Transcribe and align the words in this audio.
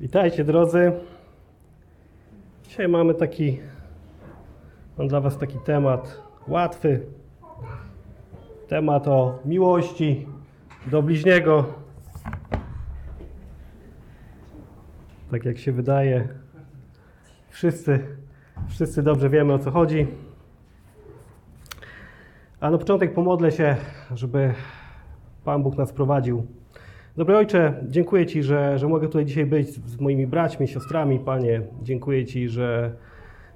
Witajcie 0.00 0.44
drodzy. 0.44 0.92
Dzisiaj 2.62 2.88
mamy 2.88 3.14
taki, 3.14 3.60
mam 4.98 5.08
dla 5.08 5.20
Was 5.20 5.38
taki 5.38 5.58
temat 5.58 6.22
łatwy. 6.48 7.06
Temat 8.68 9.08
o 9.08 9.38
miłości 9.44 10.26
do 10.86 11.02
bliźniego. 11.02 11.64
Tak 15.30 15.44
jak 15.44 15.58
się 15.58 15.72
wydaje, 15.72 16.28
wszyscy, 17.48 18.16
wszyscy 18.68 19.02
dobrze 19.02 19.28
wiemy 19.28 19.52
o 19.52 19.58
co 19.58 19.70
chodzi. 19.70 20.06
A 22.60 22.70
na 22.70 22.78
początek 22.78 23.14
pomodlę 23.14 23.52
się, 23.52 23.76
żeby 24.14 24.54
Pan 25.44 25.62
Bóg 25.62 25.76
nas 25.76 25.92
prowadził. 25.92 26.59
Dobry 27.20 27.36
Ojcze, 27.36 27.74
dziękuję 27.88 28.26
Ci, 28.26 28.42
że, 28.42 28.78
że 28.78 28.88
mogę 28.88 29.06
tutaj 29.06 29.24
dzisiaj 29.24 29.46
być 29.46 29.68
z 29.68 30.00
moimi 30.00 30.26
braćmi, 30.26 30.68
siostrami, 30.68 31.18
Panie. 31.18 31.62
Dziękuję 31.82 32.24
Ci, 32.26 32.48
że 32.48 32.94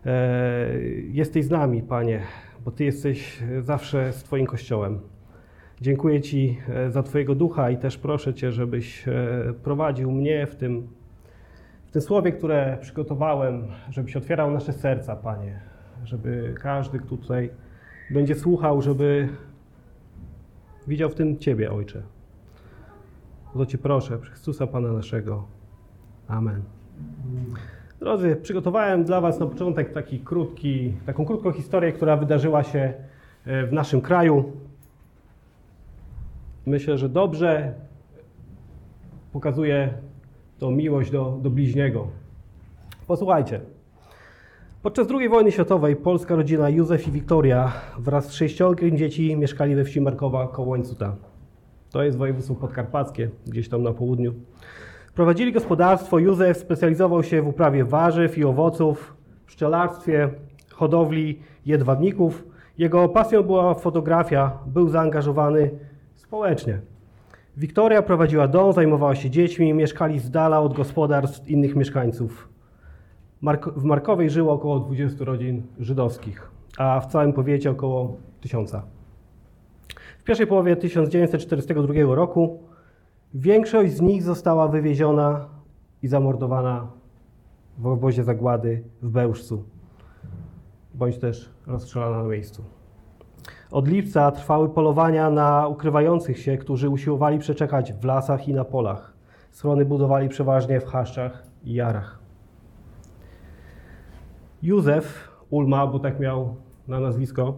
e, 0.07 0.69
jesteś 1.13 1.45
z 1.45 1.51
nami, 1.51 1.83
Panie, 1.83 2.21
bo 2.65 2.71
Ty 2.71 2.85
jesteś 2.85 3.43
zawsze 3.63 4.13
z 4.13 4.23
Twoim 4.23 4.47
Kościołem. 4.47 5.01
Dziękuję 5.81 6.21
Ci 6.21 6.59
e, 6.69 6.91
za 6.91 7.03
Twojego 7.03 7.35
ducha 7.35 7.71
i 7.71 7.77
też 7.77 7.99
proszę 7.99 8.35
Cię, 8.35 8.53
żebyś 8.53 9.09
e, 9.09 9.13
prowadził 9.63 10.13
mnie 10.13 10.47
w 10.47 10.57
tym, 10.57 10.89
w 11.87 11.91
tym 11.91 12.03
słowie, 12.03 12.33
które 12.33 12.79
przygotowałem, 12.81 13.67
żebyś 13.91 14.17
otwierał 14.17 14.51
nasze 14.51 14.73
serca, 14.73 15.17
Panie, 15.17 15.61
żeby 16.05 16.55
każdy, 16.61 16.99
kto 16.99 17.17
tutaj 17.17 17.51
będzie 18.11 18.35
słuchał, 18.35 18.83
żeby 18.83 19.29
widział 20.87 21.11
w 21.11 21.15
tym 21.15 21.39
Ciebie, 21.39 21.73
Ojcze. 21.73 22.14
O 23.55 23.59
to 23.59 23.67
Cię 23.67 23.79
proszę, 23.79 24.19
przez 24.19 24.31
Chrystusa 24.31 24.67
Pana 24.67 24.93
naszego. 24.93 25.45
Amen. 26.29 26.63
Drodzy, 28.01 28.37
przygotowałem 28.43 29.05
dla 29.05 29.21
Was 29.21 29.41
na 29.41 29.47
początek 29.47 29.93
taki 29.93 30.19
krótki, 30.19 30.93
taką 31.07 31.25
krótką 31.25 31.53
historię, 31.53 31.93
która 31.93 32.17
wydarzyła 32.17 32.63
się 32.63 32.95
e, 33.45 33.67
w 33.67 33.73
naszym 33.73 34.01
kraju. 34.01 34.53
Myślę, 36.67 36.99
że 36.99 37.09
dobrze 37.09 37.75
pokazuje 39.33 39.95
tą 40.59 40.71
miłość 40.71 41.11
do, 41.11 41.39
do 41.43 41.51
bliźniego. 41.51 42.09
Posłuchajcie. 43.07 43.61
Podczas 44.83 45.09
II 45.11 45.29
wojny 45.29 45.53
światowej 45.53 45.97
polska 45.97 46.37
rodzina 46.37 46.71
Józef 46.71 47.09
i 47.09 47.11
Wiktoria 47.11 47.73
wraz 47.99 48.29
z 48.29 48.33
sześciorgiem 48.33 48.97
dzieci 48.97 49.37
mieszkali 49.37 49.75
we 49.75 49.85
wsi 49.85 50.01
Markowa 50.01 50.49
koło 50.49 50.69
Łańcuta. 50.69 51.17
To 51.95 52.03
jest 52.03 52.19
województwo 52.19 52.55
podkarpackie, 52.55 53.31
gdzieś 53.47 53.69
tam 53.69 53.83
na 53.83 53.93
południu. 53.93 54.35
Prowadzili 55.15 55.53
gospodarstwo. 55.53 56.19
Józef 56.19 56.57
specjalizował 56.57 57.23
się 57.23 57.43
w 57.43 57.49
uprawie 57.49 57.85
warzyw 57.85 58.39
i 58.39 58.45
owoców, 58.45 59.17
pszczelarstwie, 59.47 60.31
hodowli 60.73 61.39
jedwabników. 61.67 62.45
Jego 62.79 63.09
pasją 63.09 63.43
była 63.43 63.75
fotografia, 63.75 64.59
był 64.67 64.89
zaangażowany 64.89 65.71
społecznie. 66.15 66.81
Wiktoria 67.57 68.03
prowadziła 68.03 68.49
dom, 68.49 68.73
zajmowała 68.73 69.15
się 69.15 69.31
dziećmi, 69.31 69.75
mieszkali 69.75 70.19
z 70.19 70.31
dala 70.31 70.61
od 70.61 70.75
gospodarstw 70.75 71.49
innych 71.49 71.77
mieszkańców. 71.77 72.49
W 73.77 73.85
Markowej 73.85 74.31
żyło 74.31 74.53
około 74.53 74.81
20 74.81 75.25
rodzin 75.25 75.63
żydowskich, 75.79 76.51
a 76.79 77.01
w 77.01 77.07
całym 77.07 77.33
powiecie 77.33 77.71
około 77.71 78.17
tysiąca. 78.41 78.94
W 80.25 80.27
pierwszej 80.27 80.47
połowie 80.47 80.77
1942 80.77 82.15
roku 82.15 82.63
większość 83.35 83.93
z 83.93 84.01
nich 84.01 84.23
została 84.23 84.69
wywieziona 84.69 85.49
i 86.03 86.09
zamordowana 86.09 86.87
w 87.79 87.87
obozie 87.87 88.25
zagłady 88.25 88.85
w 89.03 89.09
Bełżcu, 89.11 89.65
bądź 90.95 91.19
też 91.19 91.51
rozstrzelana 91.67 92.23
na 92.23 92.29
miejscu. 92.29 92.65
Od 93.71 93.89
lipca 93.89 94.31
trwały 94.31 94.69
polowania 94.69 95.31
na 95.31 95.69
ukrywających 95.69 96.39
się, 96.39 96.57
którzy 96.57 96.89
usiłowali 96.89 97.39
przeczekać 97.39 97.93
w 97.93 98.05
lasach 98.05 98.49
i 98.49 98.55
na 98.55 98.65
polach. 98.65 99.15
Schrony 99.51 99.85
budowali 99.85 100.29
przeważnie 100.29 100.81
w 100.81 100.87
chaszczach 100.87 101.43
i 101.65 101.75
jarach. 101.75 102.19
Józef 104.63 105.29
Ulma, 105.51 105.87
bo 105.87 105.99
tak 105.99 106.21
miał 106.21 106.57
na 106.89 107.01
nazwisko, 107.01 107.55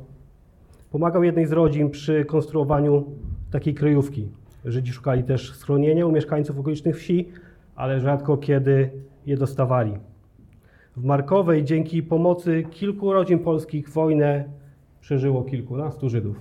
Pomagał 0.91 1.23
jednej 1.25 1.47
z 1.47 1.53
rodzin 1.53 1.91
przy 1.91 2.25
konstruowaniu 2.25 3.05
takiej 3.51 3.75
kryjówki. 3.75 4.29
Żydzi 4.65 4.93
szukali 4.93 5.25
też 5.25 5.55
schronienia 5.55 6.07
u 6.07 6.13
mieszkańców 6.13 6.59
okolicznych 6.59 6.97
wsi, 6.97 7.29
ale 7.77 8.01
rzadko 8.01 8.37
kiedy 8.37 8.91
je 9.27 9.37
dostawali. 9.37 9.93
W 10.97 11.05
Markowej 11.05 11.65
dzięki 11.65 12.03
pomocy 12.03 12.65
kilku 12.71 13.13
rodzin 13.13 13.39
polskich 13.39 13.91
wojnę 13.91 14.45
przeżyło 15.01 15.43
kilkunastu 15.43 16.09
Żydów. 16.09 16.37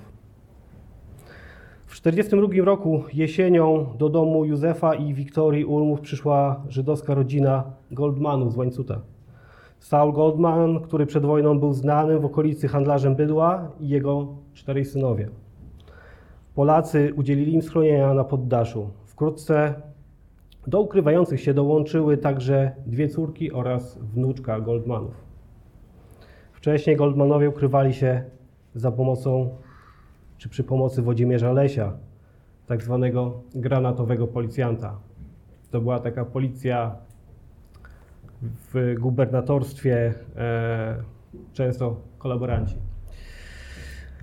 W 1.85 2.01
1942 2.01 2.65
roku 2.65 3.03
jesienią 3.13 3.85
do 3.97 4.09
domu 4.09 4.45
Józefa 4.45 4.95
i 4.95 5.13
Wiktorii 5.13 5.65
Ulmów 5.65 6.01
przyszła 6.01 6.63
żydowska 6.69 7.13
rodzina 7.13 7.63
Goldmanów 7.91 8.53
z 8.53 8.57
Łańcuta. 8.57 9.01
Saul 9.85 10.13
Goldman, 10.13 10.79
który 10.79 11.05
przed 11.05 11.25
wojną 11.25 11.59
był 11.59 11.73
znanym 11.73 12.19
w 12.19 12.25
okolicy 12.25 12.67
handlarzem 12.67 13.15
bydła 13.15 13.71
i 13.79 13.89
jego 13.89 14.27
czterej 14.53 14.85
synowie. 14.85 15.29
Polacy 16.55 17.13
udzielili 17.15 17.53
im 17.53 17.61
schronienia 17.61 18.13
na 18.13 18.23
poddaszu. 18.23 18.89
Wkrótce 19.05 19.73
do 20.67 20.81
ukrywających 20.81 21.41
się 21.41 21.53
dołączyły 21.53 22.17
także 22.17 22.71
dwie 22.85 23.09
córki 23.09 23.51
oraz 23.51 23.97
wnuczka 23.97 24.59
Goldmanów. 24.59 25.13
Wcześniej 26.53 26.95
Goldmanowie 26.95 27.49
ukrywali 27.49 27.93
się 27.93 28.23
za 28.75 28.91
pomocą, 28.91 29.49
czy 30.37 30.49
przy 30.49 30.63
pomocy 30.63 31.01
Włodzimierza 31.01 31.51
Lesia, 31.51 31.93
tak 32.67 32.83
zwanego 32.83 33.41
granatowego 33.55 34.27
policjanta. 34.27 34.97
To 35.71 35.81
była 35.81 35.99
taka 35.99 36.25
policja 36.25 37.04
w 38.73 38.95
gubernatorstwie 38.99 40.13
e, 40.35 40.95
często 41.53 42.01
kolaboranci. 42.17 42.75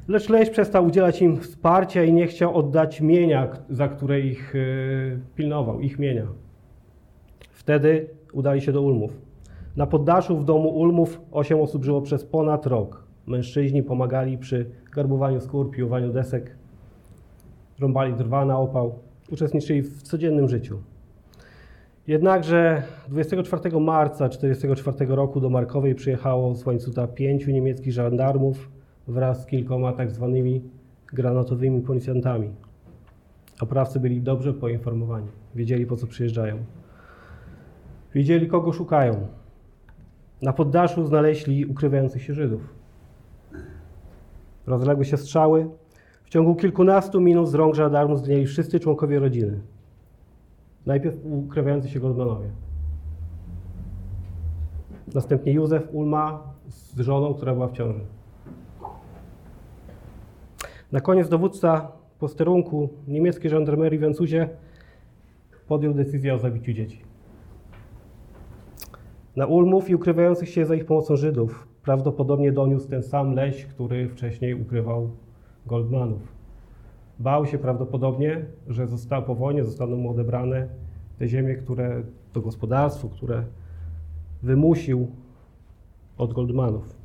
Lecz 0.09 0.29
Leś 0.29 0.51
przestał 0.51 0.87
udzielać 0.87 1.23
im 1.23 1.41
wsparcia 1.41 2.05
i 2.05 2.13
nie 2.13 2.27
chciał 2.27 2.57
oddać 2.57 3.01
mienia, 3.01 3.49
za 3.71 3.89
które 3.89 4.21
ich 4.21 4.55
e, 4.57 4.59
pilnował, 5.35 5.81
ich 5.81 5.99
mienia. 5.99 6.27
Wtedy 7.53 8.09
udali 8.33 8.61
się 8.61 8.73
do 8.73 8.83
Ulmów. 8.83 9.21
Na 9.77 9.87
poddaszu 9.87 10.39
w 10.39 10.45
domu 10.45 10.69
Ulmów 10.69 11.21
osiem 11.33 11.61
osób 11.61 11.85
żyło 11.85 12.03
przez 12.03 12.25
ponad 12.25 12.67
rok. 12.67 13.05
Mężczyźni 13.27 13.83
pomagali 13.83 14.39
przy 14.39 14.67
garbowaniu 14.95 15.41
skór, 15.41 15.71
piłowaniu 15.71 16.13
desek, 16.13 16.57
rąbali 17.81 18.15
drwa 18.15 18.45
na 18.45 18.59
opał, 18.59 18.99
uczestniczyli 19.31 19.83
w 19.83 20.03
codziennym 20.03 20.49
życiu. 20.49 20.79
Jednakże 22.07 22.83
24 23.09 23.81
marca 23.81 24.29
1944 24.29 25.17
roku 25.17 25.41
do 25.41 25.51
Markowej 25.51 25.95
przyjechało 25.95 26.55
z 26.55 26.67
łańcucha 26.67 27.07
pięciu 27.07 27.51
niemieckich 27.51 27.93
żandarmów 27.93 28.71
wraz 29.09 29.43
z 29.43 29.47
kilkoma 29.47 29.93
tak 29.93 30.11
zwanymi 30.11 30.63
granatowymi 31.07 31.81
policjantami. 31.81 32.51
Oprawcy 33.61 34.01
byli 34.01 34.23
dobrze 34.23 34.55
poinformowani, 34.55 35.29
wiedzieli 35.55 35.87
po 35.87 35.97
co 35.97 36.07
przyjeżdżają. 36.07 36.57
Wiedzieli 38.15 38.49
kogo 38.49 38.73
szukają. 38.73 39.27
Na 40.43 40.53
poddaszu 40.53 41.07
znaleźli 41.07 41.67
ukrywających 41.67 42.23
się 42.23 42.35
Żydów. 42.35 42.75
Rozległy 44.67 45.05
się 45.05 45.17
strzały. 45.17 45.69
W 46.25 46.31
ciągu 46.31 46.55
kilkunastu 46.55 47.21
minut 47.21 47.49
z 47.49 47.55
rąk 47.55 47.75
żandarmów 47.75 48.19
zginęli 48.19 48.47
wszyscy 48.47 48.81
członkowie 48.81 49.19
rodziny. 49.19 49.61
Najpierw 50.87 51.17
ukrywający 51.25 51.89
się 51.89 52.01
Goldmanowie. 52.01 52.51
Następnie 55.15 55.53
Józef 55.53 55.89
Ulma 55.93 56.43
z 56.69 57.01
żoną, 57.01 57.35
która 57.35 57.55
była 57.55 57.69
w 57.69 57.73
ciąży. 57.73 58.01
Na 60.93 61.01
koniec 61.01 61.29
dowódca 61.29 61.93
posterunku 62.19 62.89
niemieckiej 63.09 63.51
żandarmerii 63.51 63.99
w 63.99 64.03
Jancuzie 64.03 64.49
podjął 65.67 65.95
decyzję 65.95 66.35
o 66.35 66.39
zabiciu 66.39 66.73
dzieci. 66.73 67.03
Na 69.37 69.47
Ulmów 69.47 69.91
i 69.91 69.95
ukrywających 69.95 70.49
się 70.49 70.67
za 70.67 70.75
ich 70.75 70.87
pomocą 70.87 71.17
Żydów 71.17 71.69
prawdopodobnie 71.83 72.53
doniósł 72.53 72.89
ten 72.89 73.03
sam 73.03 73.35
leś, 73.35 73.67
który 73.67 74.09
wcześniej 74.09 74.55
ukrywał 74.55 75.11
Goldmanów. 75.67 76.42
Bał 77.19 77.47
się 77.47 77.59
prawdopodobnie, 77.59 78.45
że 78.69 78.87
został, 78.87 79.23
po 79.23 79.35
wojnie 79.35 79.65
zostaną 79.65 79.97
mu 79.97 80.11
odebrane 80.11 80.69
te 81.19 81.29
ziemie, 81.29 81.55
które, 81.55 82.03
to 82.33 82.41
gospodarstwo, 82.41 83.09
które 83.09 83.45
wymusił 84.43 85.09
od 86.19 86.33
Goldmanów. 86.33 86.97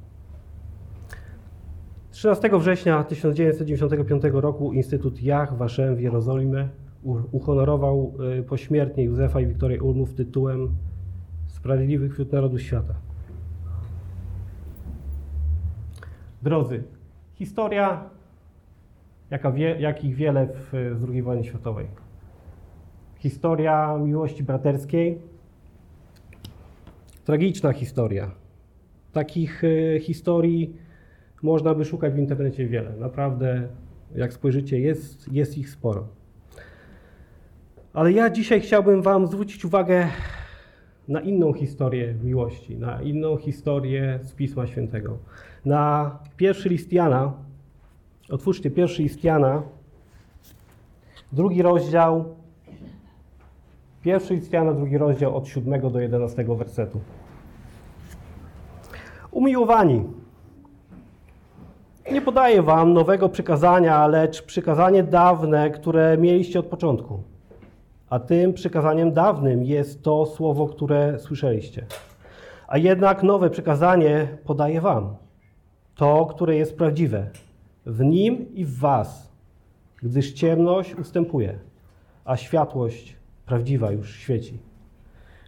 13 2.12 2.50
września 2.60 3.04
1995 3.04 4.24
roku 4.34 4.74
Instytut 4.74 5.22
Jach 5.22 5.58
Washem 5.58 5.96
w 5.96 6.02
Jerozolimie 6.02 6.70
uhonorował 7.32 8.14
y, 8.40 8.44
pośmiertnie 8.44 9.04
Józefa 9.04 9.42
i 9.42 9.48
Wiktorię 9.48 9.84
Ulmów 9.84 10.14
tytułem 10.14 10.76
sprawiedliwych 11.48 12.14
wśród 12.14 12.32
narodów 12.32 12.62
świata. 12.62 12.94
Drodzy, 16.42 16.84
historia, 17.36 18.10
jaka 19.32 19.52
wie, 19.52 19.80
jakich 19.80 20.16
wiele 20.16 20.48
w, 20.48 20.96
z 21.00 21.10
II 21.10 21.22
wojny 21.22 21.44
światowej. 21.44 21.88
Historia 23.16 23.98
miłości 23.98 24.44
braterskiej, 24.44 25.22
tragiczna 27.26 27.74
historia. 27.74 28.32
Takich 29.14 29.64
e, 29.64 30.00
historii 30.00 30.76
można 31.42 31.76
by 31.76 31.86
szukać 31.86 32.14
w 32.14 32.18
internecie 32.18 32.68
wiele. 32.68 32.94
Naprawdę, 32.98 33.68
jak 34.16 34.34
spojrzycie, 34.34 34.80
jest, 34.80 35.34
jest 35.34 35.58
ich 35.58 35.70
sporo. 35.70 36.08
Ale 37.94 38.12
ja 38.12 38.30
dzisiaj 38.30 38.62
chciałbym 38.62 39.02
Wam 39.02 39.28
zwrócić 39.28 39.66
uwagę 39.66 40.08
na 41.08 41.22
inną 41.22 41.54
historię 41.54 42.14
miłości, 42.24 42.78
na 42.78 43.02
inną 43.02 43.38
historię 43.38 44.20
z 44.24 44.34
Pisma 44.34 44.68
Świętego. 44.68 45.18
Na 45.66 46.12
pierwszy 46.38 46.70
list 46.70 46.94
Jana, 46.94 47.34
otwórzcie 48.30 48.72
pierwszy 48.72 49.04
list 49.04 49.24
Jana, 49.24 49.64
drugi 51.32 51.62
rozdział, 51.62 52.26
pierwszy 54.02 54.36
list 54.36 54.54
Jana, 54.54 54.74
drugi 54.74 54.98
rozdział 54.98 55.38
od 55.38 55.48
7 55.48 55.92
do 55.92 56.00
11 56.00 56.44
wersetu. 56.44 57.00
Umiłowani, 59.32 60.04
nie 62.12 62.22
podaję 62.22 62.62
wam 62.62 62.94
nowego 62.94 63.30
przykazania, 63.30 64.08
lecz 64.08 64.42
przykazanie 64.42 65.04
dawne, 65.04 65.70
które 65.70 66.18
mieliście 66.18 66.60
od 66.60 66.66
początku. 66.66 67.24
A 68.10 68.20
tym 68.20 68.54
przykazaniem 68.54 69.14
dawnym 69.14 69.64
jest 69.64 70.04
to 70.04 70.26
słowo, 70.26 70.68
które 70.68 71.20
słyszeliście. 71.20 71.86
A 72.68 72.78
jednak 72.78 73.24
nowe 73.24 73.50
przykazanie 73.50 74.28
podaję 74.46 74.82
wam. 74.82 75.16
To, 75.96 76.26
które 76.26 76.56
jest 76.56 76.78
prawdziwe. 76.78 77.30
W 77.88 78.04
nim 78.04 78.56
i 78.56 78.66
w 78.66 78.80
was. 78.80 79.32
Gdyż 80.02 80.34
ciemność 80.34 80.96
ustępuje, 80.96 81.60
a 82.26 82.38
światłość 82.38 83.16
prawdziwa 83.46 83.92
już 83.92 84.16
świeci. 84.16 84.60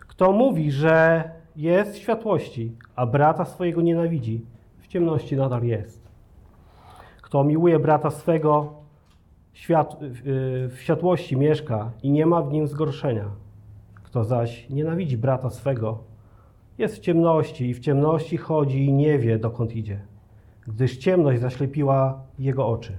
Kto 0.07 0.31
mówi, 0.31 0.71
że 0.71 1.23
jest 1.55 1.93
w 1.93 1.97
światłości, 1.97 2.71
a 2.95 3.05
brata 3.05 3.45
swojego 3.45 3.81
nienawidzi, 3.81 4.45
w 4.77 4.87
ciemności 4.87 5.35
nadal 5.35 5.63
jest. 5.63 6.09
Kto 7.21 7.43
miłuje 7.43 7.79
brata 7.79 8.11
swego, 8.11 8.73
świat, 9.53 9.99
w 10.69 10.75
światłości 10.79 11.37
mieszka 11.37 11.91
i 12.03 12.11
nie 12.11 12.25
ma 12.25 12.41
w 12.41 12.51
nim 12.51 12.67
zgorszenia. 12.67 13.29
Kto 14.03 14.23
zaś 14.23 14.69
nienawidzi 14.69 15.17
brata 15.17 15.49
swego, 15.49 15.97
jest 16.77 16.95
w 16.95 16.99
ciemności 16.99 17.69
i 17.69 17.73
w 17.73 17.79
ciemności 17.79 18.37
chodzi 18.37 18.85
i 18.85 18.93
nie 18.93 19.19
wie, 19.19 19.39
dokąd 19.39 19.75
idzie, 19.75 19.99
gdyż 20.69 20.97
ciemność 20.97 21.41
zaślepiła 21.41 22.23
jego 22.39 22.67
oczy. 22.67 22.93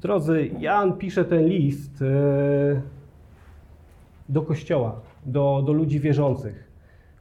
Drodzy, 0.00 0.50
Jan 0.58 0.98
pisze 0.98 1.24
ten 1.24 1.46
list 1.46 2.02
e, 2.02 2.80
do 4.28 4.42
kościoła, 4.42 5.00
do, 5.26 5.62
do 5.66 5.72
ludzi 5.72 6.00
wierzących. 6.00 6.70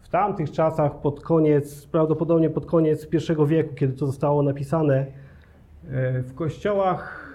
W 0.02 0.10
tamtych 0.10 0.52
czasach, 0.52 1.02
pod 1.02 1.22
koniec, 1.22 1.86
prawdopodobnie 1.86 2.50
pod 2.50 2.66
koniec 2.66 3.08
I 3.14 3.48
wieku, 3.48 3.76
kiedy 3.76 3.94
to 3.94 4.06
zostało 4.06 4.44
napisane, 4.44 4.98
e, 4.98 6.22
w 6.22 6.36
kościołach 6.36 7.26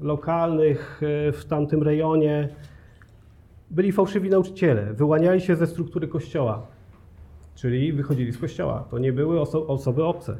lokalnych 0.00 1.00
w 1.32 1.44
tamtym 1.48 1.82
rejonie 1.82 2.48
byli 3.70 3.92
fałszywi 3.92 4.30
nauczyciele, 4.30 4.92
wyłaniali 4.92 5.40
się 5.40 5.56
ze 5.56 5.66
struktury 5.66 6.08
kościoła, 6.08 6.66
czyli 7.62 7.92
wychodzili 7.92 8.32
z 8.32 8.38
kościoła. 8.38 8.84
To 8.90 8.98
nie 8.98 9.12
były 9.12 9.40
oso 9.40 9.66
osoby 9.66 10.04
obce. 10.04 10.38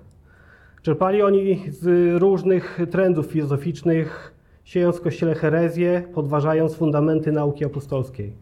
Czerpali 0.83 1.23
oni 1.23 1.71
z 1.71 2.15
różnych 2.21 2.79
trendów 2.91 3.27
filozoficznych, 3.27 4.35
siejąc 4.65 4.97
w 4.97 5.01
kościele 5.01 5.35
herezję, 5.35 6.09
podważając 6.15 6.75
fundamenty 6.75 7.33
nauki 7.33 7.65
apostolskiej. 7.65 8.33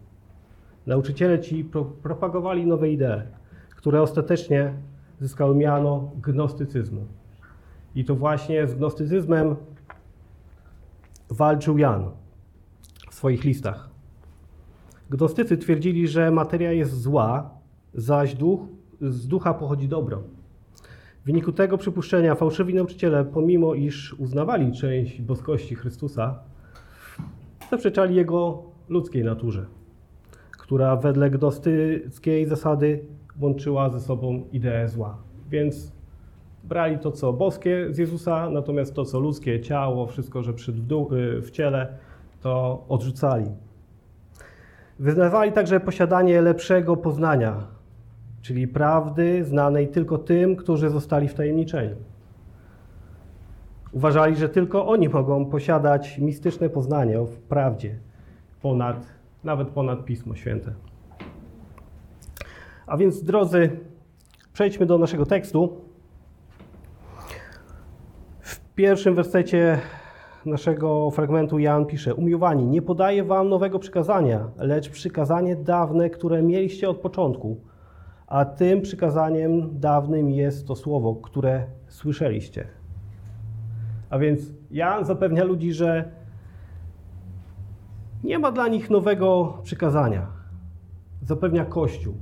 Nauczyciele 0.87 1.41
ci 1.41 1.65
pro 1.65 1.85
propagowali 1.85 2.67
nowe 2.67 2.91
idee, 2.91 3.23
które 3.77 4.03
ostatecznie 4.03 4.75
zyskały 5.21 5.55
miano 5.55 6.11
gnostycyzmu. 6.23 7.07
I 7.95 8.05
to 8.05 8.15
właśnie 8.17 8.67
z 8.67 8.75
gnostycyzmem 8.75 9.57
walczył 11.31 11.79
Jan 11.79 12.11
w 13.11 13.15
swoich 13.15 13.45
listach. 13.45 13.91
Gnostycy 15.11 15.57
twierdzili, 15.57 16.09
że 16.09 16.31
materia 16.31 16.73
jest 16.73 17.01
zła, 17.01 17.60
zaś 17.95 18.35
duch, 18.35 18.61
z 19.01 19.27
ducha 19.27 19.55
pochodzi 19.55 19.89
dobro. 19.89 20.23
W 21.23 21.27
wyniku 21.27 21.53
tego 21.53 21.79
przypuszczenia 21.79 22.35
fałszywi 22.35 22.75
nauczyciele, 22.75 23.25
pomimo 23.25 23.75
iż 23.75 24.15
uznawali 24.15 24.73
część 24.73 25.23
boskości 25.23 25.75
Chrystusa, 25.75 26.39
zaprzeczali 27.71 28.15
Jego 28.15 28.63
ludzkiej 28.89 29.25
naturze, 29.25 29.67
która 30.59 30.97
wedle 30.97 31.31
gnostyckiej 31.31 32.47
zasady 32.47 33.05
łączyła 33.41 33.91
ze 33.91 34.01
sobą 34.01 34.45
ideę 34.53 34.89
zła. 34.89 35.19
Więc 35.51 35.93
brali 36.65 36.99
to, 36.99 37.11
co 37.13 37.33
boskie 37.33 37.87
z 37.91 37.99
Jezusa, 37.99 38.51
natomiast 38.51 38.95
to, 38.95 39.05
co 39.05 39.21
ludzkie, 39.21 39.61
ciało, 39.61 40.07
wszystko, 40.07 40.43
że 40.43 40.53
duch, 40.73 41.09
w 41.43 41.51
ciele, 41.51 41.95
to 42.41 42.85
odrzucali. 42.89 43.47
Wyznawali 44.99 45.53
także 45.53 45.81
posiadanie 45.81 46.41
lepszego 46.41 46.97
poznania, 46.97 47.67
czyli 48.43 48.69
prawdy 48.69 49.45
znanej 49.45 49.89
tylko 49.89 50.19
tym, 50.19 50.57
którzy 50.57 50.91
zostali 50.91 51.29
wtajemniczeni. 51.29 51.95
Uważali, 53.93 54.37
że 54.37 54.49
tylko 54.49 54.87
oni 54.87 55.09
mogą 55.09 55.47
posiadać 55.47 56.19
mistyczne 56.19 56.69
poznanie 56.69 57.19
w 57.19 57.39
prawdzie, 57.39 57.99
ponad, 58.63 59.07
nawet 59.45 59.69
ponad 59.69 60.05
Pismo 60.05 60.35
Święte. 60.35 60.73
A 62.87 62.97
więc, 62.97 63.23
drodzy, 63.23 63.71
przejdźmy 64.53 64.87
do 64.87 64.99
naszego 64.99 65.27
tekstu. 65.27 65.77
W 68.41 68.61
pierwszym 68.75 69.15
wersecie 69.15 69.79
naszego 70.47 71.11
fragmentu 71.11 71.59
Jan 71.59 71.87
pisze: 71.87 72.15
Umiłowani, 72.15 72.67
nie 72.67 72.83
podaję 72.83 73.25
wam 73.25 73.49
nowego 73.49 73.79
przykazania, 73.79 74.49
lecz 74.59 74.89
przykazanie 74.89 75.57
dawne, 75.57 76.11
które 76.11 76.43
mieliście 76.43 76.89
od 76.89 76.97
początku. 76.97 77.70
A 78.31 78.45
tym 78.45 78.83
przykazaniem 78.83 79.81
dawnym 79.81 80.31
jest 80.31 80.67
to 80.67 80.77
słowo, 80.77 81.15
które 81.15 81.67
słyszeliście. 81.89 82.67
A 84.11 84.19
więc 84.19 84.53
Jan 84.71 85.05
zapewnia 85.05 85.45
ludzi, 85.45 85.73
że 85.73 86.11
nie 88.25 88.39
ma 88.39 88.53
dla 88.53 88.69
nich 88.69 88.91
nowego 88.91 89.59
przykazania. 89.63 90.27
Zapewnia 91.23 91.65
Kościół. 91.65 92.15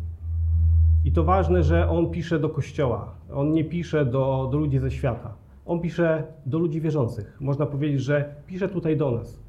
I 1.04 1.12
to 1.12 1.24
ważne, 1.24 1.62
że 1.62 1.90
on 1.90 2.10
pisze 2.10 2.38
do 2.38 2.48
Kościoła. 2.48 3.14
On 3.34 3.52
nie 3.52 3.64
pisze 3.64 4.06
do, 4.06 4.48
do 4.52 4.58
ludzi 4.58 4.78
ze 4.78 4.90
świata. 4.90 5.34
On 5.66 5.80
pisze 5.80 6.24
do 6.46 6.58
ludzi 6.58 6.80
wierzących. 6.80 7.36
Można 7.40 7.66
powiedzieć, 7.66 8.00
że 8.00 8.34
pisze 8.46 8.68
tutaj 8.68 8.96
do 8.96 9.10
nas. 9.10 9.40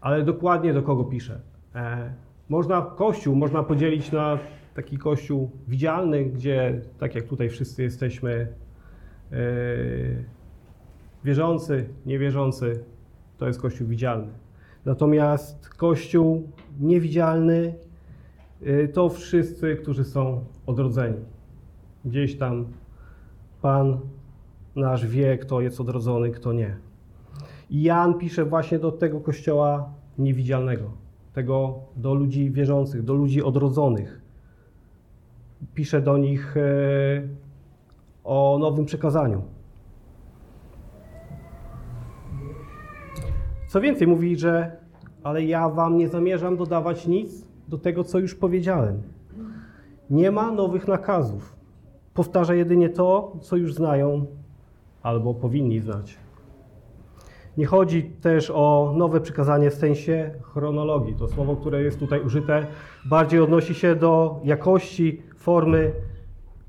Ale 0.00 0.22
dokładnie 0.22 0.74
do 0.74 0.82
kogo 0.82 1.04
pisze? 1.04 1.40
E, 1.74 2.12
można 2.48 2.82
Kościół 2.82 3.36
można 3.36 3.62
podzielić 3.62 4.12
na 4.12 4.38
taki 4.74 4.98
Kościół 4.98 5.50
widzialny, 5.68 6.24
gdzie 6.24 6.80
tak 6.98 7.14
jak 7.14 7.24
tutaj 7.24 7.48
wszyscy 7.48 7.82
jesteśmy 7.82 8.48
e, 9.32 9.36
wierzący, 11.24 11.88
niewierzący, 12.06 12.84
to 13.38 13.46
jest 13.46 13.60
Kościół 13.60 13.86
widzialny. 13.86 14.28
Natomiast 14.84 15.68
Kościół 15.68 16.48
niewidzialny 16.80 17.74
e, 18.62 18.88
to 18.88 19.08
wszyscy, 19.08 19.76
którzy 19.76 20.04
są 20.04 20.44
odrodzeni. 20.66 21.24
Gdzieś 22.04 22.38
tam 22.38 22.66
Pan 23.62 24.00
nasz 24.76 25.06
wie, 25.06 25.38
kto 25.38 25.60
jest 25.60 25.80
odrodzony, 25.80 26.30
kto 26.30 26.52
nie. 26.52 26.76
I 27.70 27.82
Jan 27.82 28.18
pisze 28.18 28.44
właśnie 28.44 28.78
do 28.78 28.92
tego 28.92 29.20
kościoła 29.20 29.92
niewidzialnego, 30.18 30.90
tego 31.32 31.78
do 31.96 32.14
ludzi 32.14 32.50
wierzących, 32.50 33.02
do 33.02 33.14
ludzi 33.14 33.42
odrodzonych. 33.42 34.19
Pisze 35.74 36.00
do 36.00 36.18
nich 36.18 36.56
e, 36.56 36.60
o 38.24 38.58
nowym 38.60 38.84
przekazaniu. 38.84 39.42
Co 43.68 43.80
więcej, 43.80 44.06
mówi, 44.06 44.36
że 44.36 44.76
ale 45.22 45.44
ja 45.44 45.68
wam 45.68 45.96
nie 45.96 46.08
zamierzam 46.08 46.56
dodawać 46.56 47.06
nic 47.06 47.44
do 47.68 47.78
tego, 47.78 48.04
co 48.04 48.18
już 48.18 48.34
powiedziałem. 48.34 49.02
Nie 50.10 50.30
ma 50.30 50.50
nowych 50.50 50.88
nakazów. 50.88 51.56
Powtarza 52.14 52.54
jedynie 52.54 52.88
to, 52.88 53.36
co 53.40 53.56
już 53.56 53.74
znają 53.74 54.26
albo 55.02 55.34
powinni 55.34 55.80
znać. 55.80 56.18
Nie 57.56 57.66
chodzi 57.66 58.02
też 58.02 58.50
o 58.54 58.94
nowe 58.96 59.20
przykazanie 59.20 59.70
w 59.70 59.74
sensie 59.74 60.30
chronologii. 60.42 61.14
To 61.14 61.28
słowo, 61.28 61.56
które 61.56 61.82
jest 61.82 61.98
tutaj 61.98 62.20
użyte, 62.20 62.66
bardziej 63.04 63.40
odnosi 63.40 63.74
się 63.74 63.94
do 63.96 64.40
jakości 64.44 65.22
formy 65.40 65.92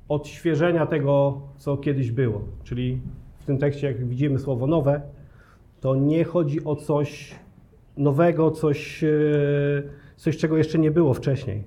odświeżenia 0.09 0.85
tego, 0.85 1.41
co 1.57 1.77
kiedyś 1.77 2.11
było. 2.11 2.41
Czyli 2.63 3.01
w 3.39 3.45
tym 3.45 3.57
tekście, 3.57 3.87
jak 3.87 4.07
widzimy 4.07 4.39
słowo 4.39 4.67
nowe, 4.67 5.01
to 5.79 5.95
nie 5.95 6.23
chodzi 6.23 6.63
o 6.63 6.75
coś 6.75 7.35
nowego, 7.97 8.51
coś, 8.51 9.03
e, 9.03 9.09
coś 10.15 10.37
czego 10.37 10.57
jeszcze 10.57 10.79
nie 10.79 10.91
było 10.91 11.13
wcześniej. 11.13 11.63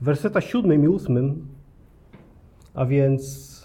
W 0.00 0.04
wersetach 0.04 0.44
siódmym 0.44 0.84
i 0.84 0.88
ósmym, 0.88 1.46
a 2.74 2.86
więc 2.86 3.56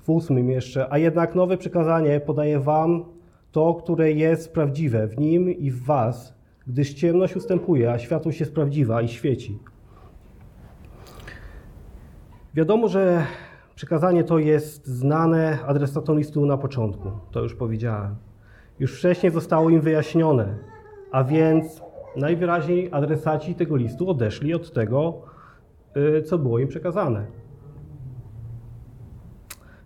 w 0.00 0.10
ósmym 0.10 0.50
jeszcze, 0.50 0.92
a 0.92 0.98
jednak 0.98 1.34
nowe 1.34 1.56
przykazanie 1.56 2.20
podaje 2.20 2.60
wam 2.60 3.04
to, 3.52 3.74
które 3.74 4.12
jest 4.12 4.52
prawdziwe 4.52 5.06
w 5.06 5.18
nim 5.18 5.50
i 5.50 5.70
w 5.70 5.84
was, 5.84 6.34
gdyż 6.66 6.94
ciemność 6.94 7.36
ustępuje, 7.36 7.92
a 7.92 7.98
światłość 7.98 8.40
jest 8.40 8.54
prawdziwa 8.54 9.02
i 9.02 9.08
świeci. 9.08 9.58
Wiadomo, 12.54 12.88
że 12.88 13.26
przykazanie 13.74 14.24
to 14.24 14.38
jest 14.38 14.86
znane 14.86 15.58
adresatom 15.66 16.18
listu 16.18 16.46
na 16.46 16.58
początku, 16.58 17.10
to 17.30 17.42
już 17.42 17.54
powiedziałem. 17.54 18.16
Już 18.78 18.98
wcześniej 18.98 19.32
zostało 19.32 19.70
im 19.70 19.80
wyjaśnione, 19.80 20.58
a 21.12 21.24
więc 21.24 21.82
najwyraźniej 22.16 22.88
adresaci 22.92 23.54
tego 23.54 23.76
listu 23.76 24.10
odeszli 24.10 24.54
od 24.54 24.72
tego, 24.72 25.22
y, 26.18 26.22
co 26.22 26.38
było 26.38 26.58
im 26.58 26.68
przekazane. 26.68 27.26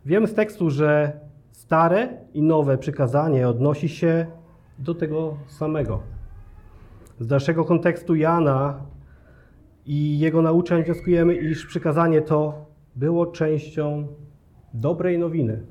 Wiemy 0.07 0.27
z 0.27 0.35
tekstu, 0.35 0.71
że 0.71 1.21
stare 1.53 2.09
i 2.35 2.43
nowe 2.43 2.79
przykazanie 2.79 3.49
odnosi 3.49 3.89
się 3.89 4.27
do 4.79 4.95
tego 4.95 5.37
samego. 5.47 6.03
Z 7.21 7.27
dalszego 7.27 7.65
kontekstu 7.65 8.15
Jana 8.15 8.81
i 9.87 10.19
jego 10.19 10.43
nauczeń 10.43 10.85
wnioskujemy, 10.85 11.35
iż 11.35 11.67
przykazanie 11.67 12.23
to 12.23 12.67
było 12.97 13.27
częścią 13.27 14.07
dobrej 14.75 15.19
nowiny. 15.19 15.63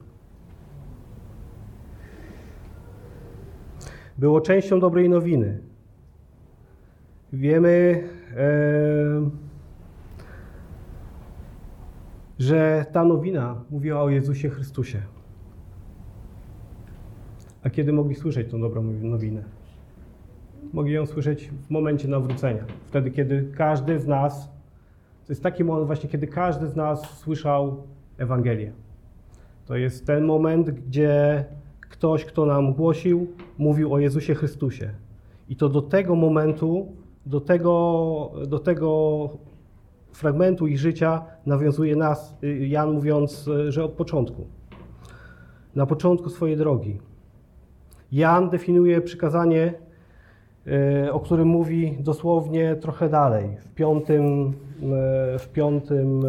Było 4.18 4.42
częścią 4.42 4.80
dobrej 4.80 5.10
nowiny. 5.10 5.60
Wiemy, 7.34 8.04
e, 8.38 9.30
że 12.40 12.86
ta 12.92 13.06
nowina 13.06 13.64
mówiła 13.70 14.02
o 14.02 14.10
Jezusie 14.10 14.50
Chrystusie. 14.50 15.02
A 17.64 17.70
kiedy 17.70 17.94
mogli 17.94 18.16
słyszeć 18.16 18.52
tą 18.52 18.62
dobrą 18.62 18.84
nowinę? 18.84 19.44
Mogli 20.74 20.94
ją 20.94 21.06
słyszeć 21.06 21.52
w 21.68 21.70
momencie 21.70 22.08
nawrócenia. 22.08 22.64
Wtedy, 22.86 23.12
kiedy 23.12 23.52
każdy 23.58 24.00
z 24.00 24.08
nas, 24.08 24.52
to 25.26 25.34
jest 25.34 25.44
taki 25.44 25.64
moment 25.64 25.88
właśnie, 25.88 26.10
kiedy 26.10 26.28
każdy 26.28 26.68
z 26.68 26.76
nas 26.76 27.18
słyszał 27.18 27.84
Ewangelię. 28.18 28.72
To 29.66 29.76
jest 29.76 30.08
ten 30.08 30.26
moment, 30.26 30.70
gdzie 30.70 31.46
ktoś, 31.90 32.26
kto 32.26 32.46
nam 32.46 32.74
głosił, 32.74 33.28
mówił 33.58 33.94
o 33.94 34.00
Jezusie 34.00 34.36
Chrystusie. 34.36 34.90
I 35.50 35.56
to 35.56 35.70
do 35.70 35.82
tego 35.82 36.16
momentu, 36.16 36.88
do 37.26 37.42
tego, 37.42 38.32
do 38.48 38.60
tego 38.60 39.30
fragmentu 40.12 40.68
ich 40.68 40.80
życia 40.80 41.26
nawiązuje 41.46 41.96
nas, 41.96 42.36
Jan 42.60 42.92
mówiąc, 42.92 43.50
że 43.70 43.84
od 43.84 43.92
początku. 43.92 44.48
Na 45.76 45.86
początku 45.86 46.30
swojej 46.30 46.58
drogi. 46.58 47.00
Jan 48.12 48.50
definiuje 48.50 49.02
przykazanie, 49.02 49.74
o 51.12 51.20
którym 51.20 51.48
mówi 51.48 51.98
dosłownie 52.00 52.76
trochę 52.76 53.10
dalej, 53.10 53.58
w 53.58 53.74
piątym, 53.74 54.54
w 55.40 55.48
piątym 55.54 56.24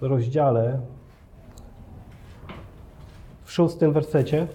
rozdziale, 0.00 0.80
w 3.44 3.52
szóstym 3.52 3.92
wersecie. 3.92 4.46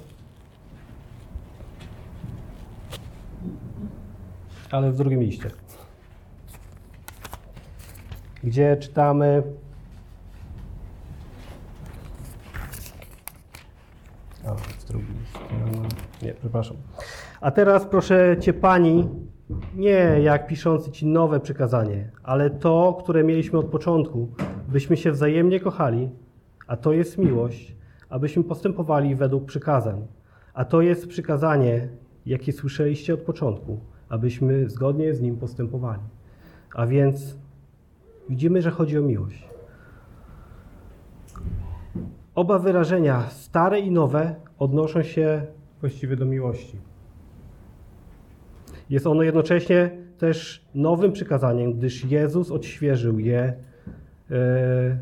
Ale 4.72 4.92
w 4.92 4.98
drugim 4.98 5.22
liście. 5.22 5.52
Gdzie 8.44 8.78
czytamy. 8.78 9.44
O, 14.46 14.56
w 14.56 14.86
drugim 14.86 15.20
liście. 15.20 15.40
Nie, 16.22 16.34
przepraszam. 16.34 16.78
A 17.42 17.52
teraz 17.52 17.86
proszę 17.86 18.36
Cię, 18.40 18.54
Pani, 18.54 19.10
nie 19.76 20.20
jak 20.24 20.48
piszący 20.48 20.92
Ci 20.92 21.06
nowe 21.06 21.40
przykazanie, 21.40 22.12
ale 22.24 22.50
to, 22.50 22.98
które 23.04 23.24
mieliśmy 23.24 23.60
od 23.60 23.66
początku, 23.66 24.28
byśmy 24.68 24.98
się 24.98 25.12
wzajemnie 25.12 25.60
kochali, 25.60 26.10
a 26.68 26.78
to 26.78 26.94
jest 26.94 27.18
miłość, 27.18 27.76
abyśmy 28.10 28.44
postępowali 28.44 29.16
według 29.16 29.46
przykazań. 29.46 30.08
A 30.54 30.66
to 30.66 30.82
jest 30.82 31.08
przykazanie, 31.08 31.90
jakie 32.26 32.54
słyszeliście 32.54 33.14
od 33.14 33.22
początku, 33.22 33.80
abyśmy 34.10 34.70
zgodnie 34.70 35.14
z 35.14 35.22
nim 35.22 35.38
postępowali. 35.38 36.04
A 36.76 36.86
więc 36.88 37.38
widzimy, 38.30 38.62
że 38.62 38.72
chodzi 38.72 38.98
o 38.98 39.02
miłość. 39.02 39.50
Oba 42.36 42.60
wyrażenia, 42.60 43.24
stare 43.30 43.80
i 43.80 43.92
nowe, 43.92 44.36
odnoszą 44.58 45.04
się 45.04 45.46
właściwie 45.82 46.16
do 46.16 46.26
miłości. 46.26 46.89
Jest 48.90 49.08
ono 49.08 49.24
jednocześnie 49.24 49.92
też 50.18 50.66
nowym 50.76 51.12
przykazaniem, 51.12 51.74
gdyż 51.74 52.06
Jezus 52.06 52.52
odświeżył 52.52 53.20
je. 53.20 53.54
E, 54.32 54.98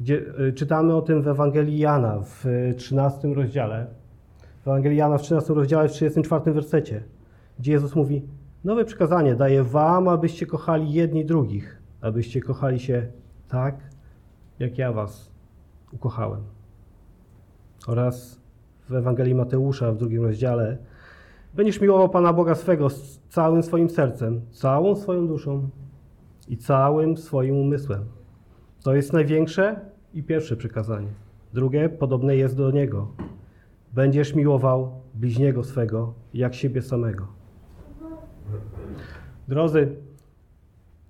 gdzie, 0.00 0.22
e, 0.48 0.52
czytamy 0.52 0.96
o 0.96 1.02
tym 1.02 1.22
w 1.22 1.28
Ewangelii 1.28 1.78
Jana 1.78 2.20
w 2.20 2.44
13 2.76 3.34
rozdziale. 3.34 3.86
W 4.64 4.68
Ewangelii 4.68 4.98
Jana 4.98 5.18
w 5.18 5.22
13 5.22 5.54
rozdziale, 5.54 5.88
w 5.88 5.92
34 5.92 6.52
wersecie, 6.52 7.02
gdzie 7.58 7.72
Jezus 7.72 7.96
mówi: 7.96 8.22
Nowe 8.64 8.84
przykazanie 8.84 9.34
daję 9.34 9.62
wam, 9.62 10.08
abyście 10.08 10.46
kochali 10.46 10.92
jedni 10.92 11.24
drugich, 11.24 11.82
abyście 12.00 12.40
kochali 12.40 12.80
się 12.80 13.06
tak, 13.48 13.76
jak 14.58 14.78
ja 14.78 14.92
was 14.92 15.30
ukochałem. 15.92 16.40
Oraz 17.86 18.40
w 18.88 18.94
Ewangelii 18.94 19.34
Mateusza 19.34 19.92
w 19.92 19.96
drugim 19.96 20.22
rozdziale 20.22 20.78
Będziesz 21.58 21.80
miłował 21.80 22.08
Pana 22.08 22.32
Boga 22.32 22.54
swego 22.54 22.90
z 22.90 23.20
całym 23.28 23.62
swoim 23.62 23.90
sercem, 23.90 24.40
całą 24.50 24.96
swoją 24.96 25.28
duszą 25.28 25.68
i 26.48 26.56
całym 26.56 27.16
swoim 27.16 27.56
umysłem. 27.56 28.04
To 28.82 28.94
jest 28.94 29.12
największe 29.12 29.80
i 30.14 30.22
pierwsze 30.22 30.56
przykazanie. 30.56 31.08
Drugie 31.52 31.88
podobne 31.88 32.36
jest 32.36 32.56
do 32.56 32.70
niego. 32.70 33.12
Będziesz 33.94 34.34
miłował 34.34 34.92
bliźniego 35.14 35.64
swego 35.64 36.14
jak 36.34 36.54
siebie 36.54 36.82
samego. 36.82 37.26
Drodzy, 39.48 39.96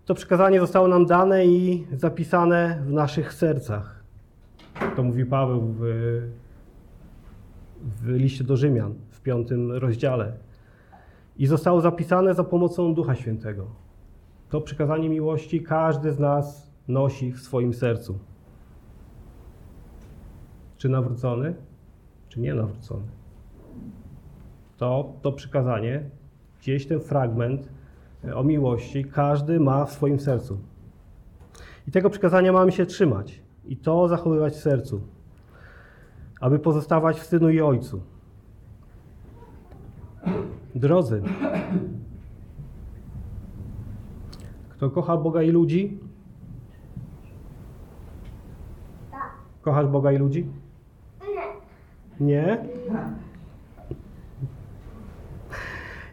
to 0.05 0.15
przykazanie 0.15 0.61
zostało 0.61 0.89
nam 0.89 1.07
dane 1.07 1.47
i 1.47 1.87
zapisane 1.93 2.83
w 2.87 2.93
naszych 2.93 3.33
sercach. 3.33 4.05
To 4.97 5.03
mówi 5.03 5.27
Paweł 5.27 5.75
w, 5.79 5.83
w 8.03 8.09
liście 8.09 8.45
do 8.45 8.57
Rzymian 8.57 8.95
piątym 9.29 9.73
rozdziale. 9.73 10.33
I 11.37 11.47
zostało 11.47 11.81
zapisane 11.81 12.35
za 12.35 12.45
pomocą 12.45 12.95
Ducha 12.95 13.15
Świętego. 13.15 13.67
To 14.49 14.61
przykazanie 14.61 15.09
miłości 15.09 15.63
każdy 15.63 16.13
z 16.13 16.19
nas 16.19 16.73
nosi 16.89 17.33
w 17.33 17.41
swoim 17.41 17.75
sercu. 17.75 18.19
Czy 20.77 20.89
nawrócony, 20.89 21.55
czy 22.29 22.41
nie 22.41 22.55
nawrócony. 22.55 23.07
To, 24.77 25.13
to 25.23 25.33
przykazanie, 25.33 26.11
gdzieś 26.61 26.87
ten 26.87 27.01
fragment 27.01 27.69
o 28.35 28.45
miłości, 28.45 29.05
każdy 29.05 29.61
ma 29.61 29.85
w 29.85 29.93
swoim 29.93 30.21
sercu. 30.21 30.59
I 31.89 31.91
tego 31.91 32.11
przykazania 32.11 32.53
mamy 32.53 32.73
się 32.73 32.87
trzymać 32.87 33.43
i 33.65 33.77
to 33.77 34.09
zachowywać 34.09 34.55
w 34.55 34.61
sercu, 34.61 35.01
aby 36.41 36.59
pozostawać 36.59 37.21
w 37.21 37.27
synu 37.27 37.51
i 37.51 37.61
ojcu. 37.61 38.01
Drodzy, 40.79 41.23
kto 44.69 44.91
kocha 44.91 45.17
Boga 45.17 45.43
i 45.43 45.51
ludzi? 45.51 45.99
Kochasz 49.63 49.87
Boga 49.87 50.13
i 50.13 50.19
ludzi? 50.19 50.47
Nie. 52.21 52.59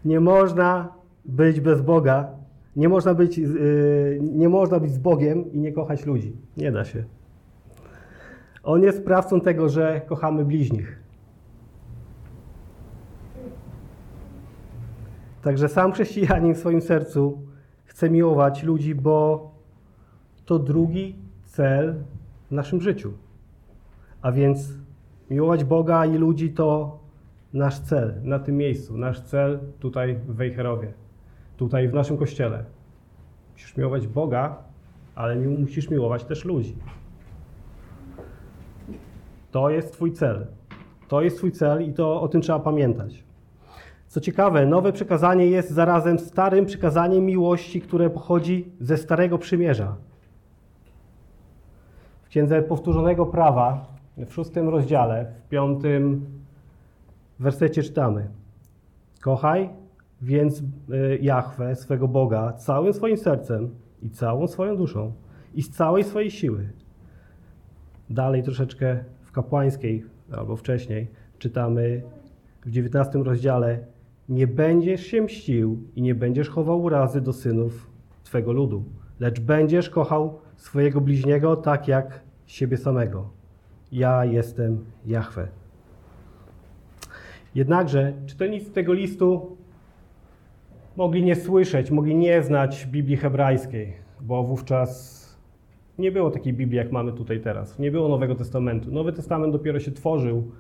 Nie 0.05 0.19
można 0.19 0.93
być 1.25 1.62
bez 1.62 1.81
Boga. 1.81 2.27
Nie 2.75 2.89
można 2.89 3.13
być, 3.13 3.38
yy, 3.38 4.19
nie 4.22 4.50
można 4.50 4.79
być 4.79 4.91
z 4.91 4.98
Bogiem 4.98 5.51
i 5.51 5.60
nie 5.60 5.72
kochać 5.72 6.05
ludzi. 6.05 6.36
Nie 6.57 6.72
da 6.72 6.86
się. 6.86 7.03
On 8.63 8.84
jest 8.84 8.98
sprawcą 8.98 9.41
tego, 9.41 9.69
że 9.69 10.01
kochamy 10.07 10.45
bliźnich. 10.45 11.04
Także 15.46 15.70
sam 15.70 15.92
chrześcijanin 15.92 16.56
w 16.56 16.58
swoim 16.58 16.82
sercu 16.82 17.42
chce 17.84 18.10
miłować 18.10 18.64
ludzi, 18.64 18.96
bo 18.96 19.52
to 20.46 20.60
drugi 20.60 21.16
cel 21.44 21.96
w 22.48 22.52
naszym 22.52 22.82
życiu. 22.82 23.14
A 24.22 24.32
więc 24.32 24.74
miłować 25.30 25.64
Boga 25.64 26.06
i 26.06 26.18
ludzi 26.18 26.54
to 26.54 27.00
nasz 27.54 27.80
cel 27.80 28.14
na 28.24 28.40
tym 28.40 28.58
miejscu, 28.58 28.98
nasz 28.98 29.22
cel 29.22 29.60
tutaj 29.80 30.16
w 30.16 30.36
Wejherowie, 30.36 30.94
tutaj 31.58 31.88
w 31.88 31.94
naszym 31.94 32.18
kościele. 32.18 32.66
Musisz 33.54 33.78
miłować 33.78 34.08
Boga, 34.08 34.58
ale 35.16 35.36
musisz 35.36 35.90
miłować 35.90 36.24
też 36.24 36.46
ludzi. 36.46 36.75
To 39.52 39.70
jest 39.70 39.94
Twój 39.94 40.12
cel. 40.12 40.48
To 41.08 41.22
jest 41.22 41.38
Twój 41.38 41.52
cel 41.52 41.90
i 41.90 41.94
to 41.94 42.22
o 42.22 42.28
tym 42.28 42.42
trzeba 42.42 42.60
pamiętać. 42.60 43.25
Co 44.15 44.22
ciekawe, 44.22 44.65
nowe 44.65 44.91
przekazanie 44.91 45.45
jest 45.48 45.72
zarazem 45.72 46.19
starym 46.19 46.65
przekazaniem 46.65 47.25
miłości, 47.25 47.81
które 47.81 48.10
pochodzi 48.10 48.72
ze 48.79 48.98
Starego 48.98 49.38
Przymierza. 49.38 49.95
W 52.24 52.27
Księdze 52.27 52.62
Powtórzonego 52.62 53.25
Prawa, 53.25 53.86
w 54.17 54.34
szóstym 54.34 54.69
rozdziale, 54.69 55.25
w 55.45 55.50
piątym 55.50 56.25
wersecie 57.39 57.84
czytamy: 57.84 58.29
Kochaj 59.22 59.69
więc 60.22 60.60
y, 60.60 60.63
Jahwe, 61.22 61.75
swego 61.75 62.07
Boga, 62.07 62.53
całym 62.53 62.93
swoim 62.93 63.17
sercem 63.17 63.69
i 64.01 64.10
całą 64.10 64.48
swoją 64.48 64.77
duszą 64.77 65.13
i 65.53 65.62
z 65.62 65.69
całej 65.69 66.03
swojej 66.03 66.31
siły. 66.31 66.69
Dalej 68.10 68.43
troszeczkę 68.43 69.00
w 69.22 69.31
kapłańskiej, 69.31 70.05
albo 70.38 70.55
wcześniej, 70.55 71.07
czytamy 71.39 72.01
w 72.65 72.72
19 72.72 73.19
rozdziale: 73.19 73.95
Nie 74.29 74.48
będziesz 74.48 75.05
się 75.05 75.22
mścił 75.22 75.84
i 75.96 76.01
nie 76.01 76.15
będziesz 76.15 76.50
chował 76.50 76.84
urazy 76.84 77.22
do 77.22 77.34
synów 77.34 77.89
Twego 78.24 78.51
ludu, 78.51 78.84
lecz 79.20 79.39
będziesz 79.39 79.89
kochał 79.89 80.39
swojego 80.55 81.01
bliźniego 81.01 81.55
tak 81.55 81.88
jak 81.88 82.20
siebie 82.46 82.77
samego. 82.77 83.29
Ja 83.91 84.25
jestem 84.25 84.86
Jahwe. 85.05 85.48
Jednakże 87.55 88.13
czytelnicy 88.25 88.72
tego 88.72 88.94
listu 88.94 89.58
mogli 90.96 91.24
nie 91.24 91.36
słyszeć, 91.36 91.91
mogli 91.91 92.15
nie 92.15 92.44
znać 92.44 92.86
Biblii 92.86 93.17
hebrajskiej, 93.17 93.94
bo 94.22 94.44
wówczas 94.44 95.25
nie 95.98 96.12
było 96.12 96.32
takiej 96.32 96.53
Biblii, 96.53 96.77
jak 96.77 96.91
mamy 96.91 97.13
tutaj 97.13 97.39
teraz. 97.39 97.79
Nie 97.79 97.91
było 97.91 98.10
Nowego 98.10 98.36
Testamentu. 98.36 98.91
Nowy 98.91 99.13
Testament 99.13 99.53
dopiero 99.53 99.79
się 99.79 99.91
tworzył, 99.91 100.51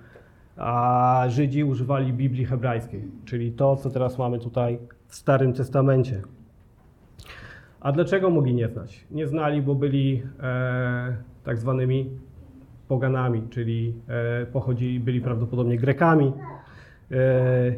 a 0.57 1.25
Żydzi 1.27 1.63
używali 1.63 2.13
Biblii 2.13 2.45
hebrajskiej, 2.45 3.03
czyli 3.25 3.51
to, 3.51 3.75
co 3.75 3.89
teraz 3.89 4.17
mamy 4.17 4.39
tutaj 4.39 4.79
w 5.07 5.15
Starym 5.15 5.53
Testamencie. 5.53 6.21
A 7.79 7.91
dlaczego 7.91 8.29
mogli 8.29 8.53
nie 8.53 8.69
znać? 8.69 9.05
Nie 9.11 9.27
znali, 9.27 9.61
bo 9.61 9.75
byli 9.75 10.23
e, 10.39 11.15
tak 11.43 11.57
zwanymi 11.57 12.09
poganami, 12.87 13.47
czyli 13.49 13.93
e, 14.07 14.45
pochodzili, 14.45 14.99
byli 14.99 15.21
prawdopodobnie 15.21 15.77
Grekami. 15.77 16.33
E, 17.11 17.73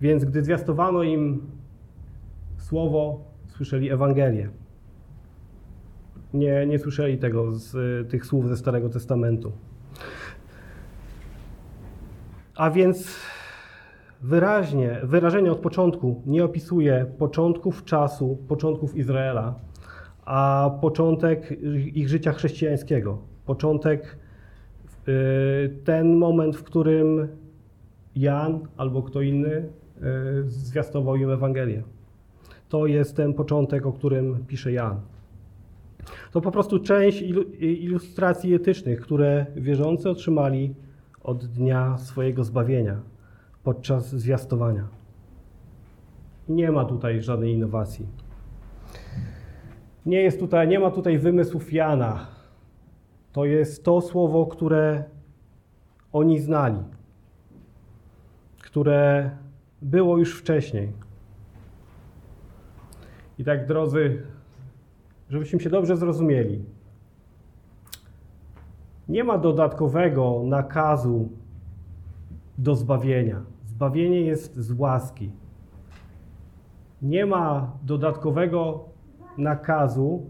więc 0.00 0.24
gdy 0.24 0.42
zwiastowano 0.42 1.02
im 1.02 1.42
słowo, 2.56 3.24
słyszeli 3.46 3.90
Ewangelię. 3.90 4.48
Nie, 6.34 6.66
nie 6.66 6.78
słyszeli 6.78 7.18
tego 7.18 7.52
z 7.52 7.74
y, 7.74 8.10
tych 8.10 8.26
słów 8.26 8.48
ze 8.48 8.56
Starego 8.56 8.88
Testamentu. 8.88 9.52
A 12.54 12.70
więc 12.70 13.16
wyraźnie, 14.22 15.00
wyrażenie 15.02 15.52
od 15.52 15.58
początku 15.58 16.22
nie 16.26 16.44
opisuje 16.44 17.06
początków 17.18 17.84
czasu, 17.84 18.38
początków 18.48 18.96
Izraela, 18.96 19.54
a 20.24 20.70
początek 20.80 21.62
ich 21.94 22.08
życia 22.08 22.32
chrześcijańskiego. 22.32 23.18
Początek, 23.46 24.18
y, 25.08 25.78
ten 25.84 26.16
moment, 26.16 26.56
w 26.56 26.64
którym 26.64 27.28
Jan 28.16 28.68
albo 28.76 29.02
kto 29.02 29.20
inny 29.20 29.56
y, 29.56 29.68
zwiastował 30.44 31.16
im 31.16 31.30
Ewangelię. 31.30 31.82
To 32.68 32.86
jest 32.86 33.16
ten 33.16 33.34
początek, 33.34 33.86
o 33.86 33.92
którym 33.92 34.44
pisze 34.46 34.72
Jan. 34.72 35.13
To 36.32 36.40
po 36.40 36.50
prostu 36.50 36.78
część 36.78 37.22
ilustracji 37.60 38.54
etycznych, 38.54 39.00
które 39.00 39.46
wierzący 39.56 40.10
otrzymali 40.10 40.74
od 41.22 41.46
dnia 41.46 41.98
swojego 41.98 42.44
zbawienia 42.44 43.00
podczas 43.62 44.08
zwiastowania. 44.08 44.88
Nie 46.48 46.72
ma 46.72 46.84
tutaj 46.84 47.22
żadnej 47.22 47.52
innowacji. 47.52 48.06
Nie, 50.06 50.22
jest 50.22 50.40
tutaj, 50.40 50.68
nie 50.68 50.78
ma 50.78 50.90
tutaj 50.90 51.18
wymysłów 51.18 51.72
Jana. 51.72 52.26
To 53.32 53.44
jest 53.44 53.84
to 53.84 54.00
słowo, 54.00 54.46
które 54.46 55.04
oni 56.12 56.38
znali, 56.38 56.78
które 58.62 59.30
było 59.82 60.18
już 60.18 60.38
wcześniej. 60.38 60.92
I 63.38 63.44
tak, 63.44 63.66
drodzy, 63.66 64.22
żebyśmy 65.30 65.60
się 65.60 65.70
dobrze 65.70 65.96
zrozumieli, 65.96 66.64
nie 69.08 69.24
ma 69.24 69.38
dodatkowego 69.38 70.42
nakazu 70.44 71.28
do 72.58 72.74
zbawienia. 72.74 73.40
Zbawienie 73.66 74.20
jest 74.20 74.56
z 74.56 74.72
łaski. 74.72 75.30
Nie 77.02 77.26
ma 77.26 77.72
dodatkowego 77.82 78.84
nakazu, 79.38 80.26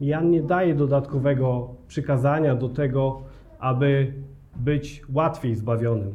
Jan 0.00 0.30
nie 0.30 0.42
daje 0.42 0.74
dodatkowego 0.74 1.74
przykazania 1.88 2.54
do 2.54 2.68
tego, 2.68 3.22
aby 3.58 4.12
być 4.56 5.02
łatwiej 5.14 5.54
zbawionym. 5.54 6.14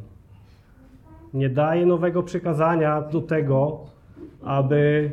Nie 1.34 1.50
daje 1.50 1.86
nowego 1.86 2.24
przykazania 2.24 3.02
do 3.02 3.22
tego, 3.22 3.86
aby 4.44 5.12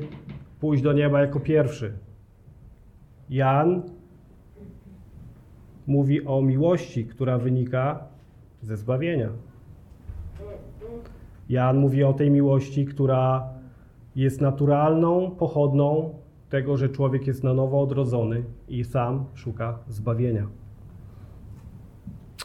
pójść 0.61 0.83
do 0.83 0.93
nieba 0.93 1.21
jako 1.21 1.41
pierwszy. 1.41 1.93
Jan 3.31 3.83
mówi 5.87 6.27
o 6.27 6.43
miłości, 6.43 7.07
która 7.07 7.39
wynika 7.39 8.05
ze 8.63 8.77
zbawienia. 8.77 9.29
Jan 11.49 11.79
mówi 11.79 12.05
o 12.05 12.13
tej 12.13 12.31
miłości, 12.31 12.85
która 12.87 13.49
jest 14.17 14.41
naturalną 14.41 15.31
pochodną 15.31 16.15
tego, 16.49 16.77
że 16.77 16.89
człowiek 16.89 17.27
jest 17.27 17.45
na 17.45 17.55
nowo 17.55 17.83
odrodzony 17.83 18.45
i 18.69 18.85
sam 18.85 19.25
szuka 19.35 19.79
zbawienia. 19.89 20.47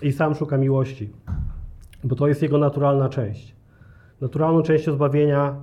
I 0.02 0.12
sam 0.12 0.36
szuka 0.36 0.58
miłości, 0.58 1.10
bo 2.04 2.16
to 2.16 2.28
jest 2.28 2.42
jego 2.42 2.58
naturalna 2.58 3.10
część. 3.10 3.56
Naturalną 4.22 4.62
częścią 4.62 4.94
zbawienia 4.94 5.56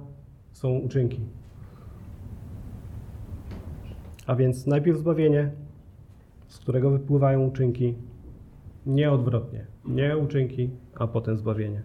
są 0.52 0.78
uczynki. 0.78 1.20
A 4.26 4.36
więc 4.36 4.66
najpierw 4.66 4.98
zbawienie, 4.98 5.50
z 6.48 6.58
którego 6.58 6.90
wypływają 6.90 7.46
uczynki, 7.46 7.94
nie 8.86 9.12
odwrotnie. 9.12 9.66
Nie 9.84 10.16
uczynki, 10.16 10.70
a 10.94 11.06
potem 11.06 11.36
zbawienie. 11.36 11.82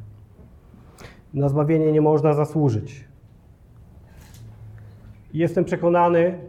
Na 1.33 1.49
zbawienie 1.49 1.91
nie 1.91 2.01
można 2.01 2.33
zasłużyć. 2.33 3.05
Jestem 5.33 5.65
przekonany, 5.65 6.39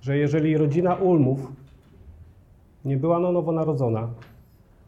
że 0.00 0.18
jeżeli 0.18 0.56
rodzina 0.56 0.94
Ulmów 0.94 1.52
nie 2.84 2.96
była 2.96 3.20
na 3.20 3.32
nowo 3.32 3.52
narodzona, 3.52 4.08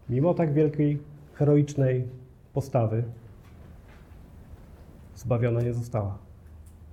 mimo 0.08 0.34
tak 0.34 0.52
wielkiej, 0.52 0.98
heroicznej 1.34 2.04
postawy, 2.52 3.04
zbawiona 5.16 5.62
nie 5.62 5.74
została. 5.74 6.18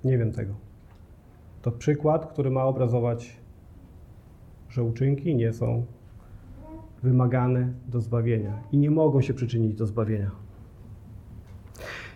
Nie 0.04 0.18
wiem 0.18 0.32
tego. 0.32 0.69
To 1.62 1.72
przykład, 1.72 2.26
który 2.26 2.52
ma 2.52 2.64
obrazować, 2.64 3.38
że 4.70 4.84
uczynki 4.84 5.36
nie 5.36 5.54
są 5.54 5.86
wymagane 7.04 7.74
do 7.88 8.02
zbawienia 8.02 8.62
i 8.72 8.78
nie 8.78 8.92
mogą 8.92 9.22
się 9.22 9.34
przyczynić 9.34 9.76
do 9.76 9.86
zbawienia. 9.86 10.32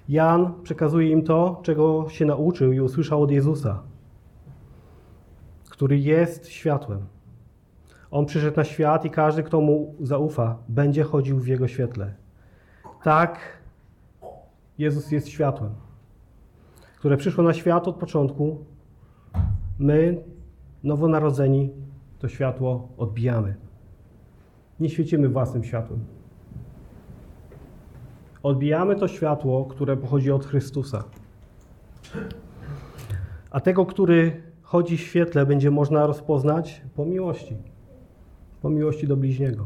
Jan 0.10 0.54
przekazuje 0.64 1.10
im 1.10 1.24
to, 1.24 1.60
czego 1.64 2.10
się 2.10 2.26
nauczył 2.26 2.72
i 2.72 2.80
usłyszał 2.80 3.22
od 3.22 3.32
Jezusa, 3.32 3.84
który 5.70 6.00
jest 6.00 6.48
światłem. 6.48 7.06
On 8.12 8.26
przyszedł 8.26 8.58
na 8.58 8.64
świat 8.64 9.06
i 9.06 9.10
każdy, 9.10 9.44
kto 9.44 9.62
mu 9.62 9.96
zaufa, 10.00 10.58
będzie 10.70 11.04
chodził 11.04 11.40
w 11.40 11.48
jego 11.48 11.68
świetle. 11.68 12.14
Tak, 13.04 13.40
Jezus 14.78 15.12
jest 15.12 15.28
światłem, 15.28 15.72
które 16.98 17.18
przyszło 17.18 17.44
na 17.44 17.54
świat 17.54 17.88
od 17.88 17.96
początku, 17.96 18.66
my, 19.80 20.24
nowonarodzeni, 20.84 21.70
to 22.20 22.28
światło 22.28 22.90
odbijamy. 22.98 23.56
Nie 24.80 24.90
świecimy 24.90 25.30
własnym 25.30 25.64
światłem. 25.64 26.00
Odbijamy 28.44 28.96
to 28.96 29.08
światło, 29.08 29.66
które 29.66 29.98
pochodzi 29.98 30.32
od 30.32 30.46
Chrystusa. 30.46 31.04
A 33.52 33.60
tego, 33.60 33.86
który 33.86 34.42
chodzi 34.62 34.98
w 34.98 35.02
świetle, 35.02 35.46
będzie 35.46 35.72
można 35.72 36.08
rozpoznać 36.08 36.82
po 36.96 37.06
miłości. 37.06 37.58
Po 38.62 38.70
miłości 38.70 39.08
do 39.08 39.18
bliźniego. 39.18 39.66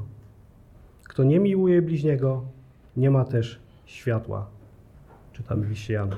Kto 1.03 1.23
nie 1.23 1.39
miłuje 1.39 1.81
bliźniego, 1.81 2.45
nie 2.97 3.11
ma 3.11 3.25
też 3.25 3.59
światła. 3.85 4.47
Czytamy 5.33 5.65
w 5.65 5.69
liście 5.69 5.93
Jana. 5.93 6.17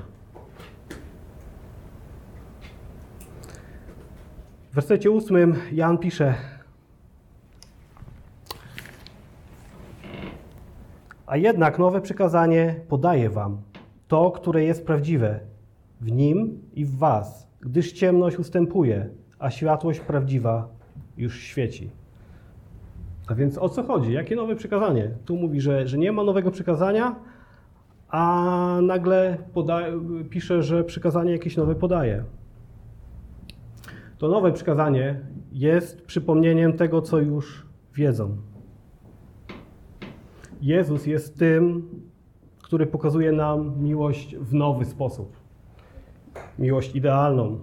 W 4.70 4.74
wersecie 4.74 5.10
ósmym 5.10 5.54
Jan 5.72 5.98
pisze: 5.98 6.34
A 11.26 11.36
jednak 11.36 11.78
nowe 11.78 12.00
przykazanie 12.00 12.74
podaję 12.88 13.30
wam, 13.30 13.58
to, 14.08 14.30
które 14.30 14.64
jest 14.64 14.86
prawdziwe, 14.86 15.40
w 16.00 16.12
nim 16.12 16.62
i 16.74 16.84
w 16.84 16.96
was, 16.98 17.48
gdyż 17.60 17.92
ciemność 17.92 18.38
ustępuje, 18.38 19.08
a 19.38 19.50
światłość 19.50 20.00
prawdziwa 20.00 20.68
już 21.16 21.40
świeci. 21.40 21.90
A 23.26 23.34
więc 23.34 23.58
o 23.58 23.68
co 23.68 23.82
chodzi? 23.82 24.12
Jakie 24.12 24.36
nowe 24.36 24.56
przykazanie? 24.56 25.10
Tu 25.24 25.36
mówi, 25.36 25.60
że, 25.60 25.88
że 25.88 25.98
nie 25.98 26.12
ma 26.12 26.22
nowego 26.24 26.50
przykazania, 26.50 27.16
a 28.08 28.78
nagle 28.82 29.38
poda- 29.54 29.86
pisze, 30.30 30.62
że 30.62 30.84
przykazanie 30.84 31.32
jakieś 31.32 31.56
nowe 31.56 31.74
podaje. 31.74 32.24
To 34.20 34.28
nowe 34.28 34.52
przykazanie 34.52 35.20
jest 35.52 36.06
przypomnieniem 36.06 36.72
tego, 36.72 37.02
co 37.02 37.18
już 37.18 37.66
wiedzą. 37.94 38.36
Jezus 40.62 41.06
jest 41.06 41.38
tym, 41.38 41.88
który 42.62 42.86
pokazuje 42.86 43.32
nam 43.32 43.82
miłość 43.82 44.36
w 44.36 44.54
nowy 44.54 44.84
sposób. 44.84 45.36
Miłość 46.58 46.96
idealną, 46.96 47.58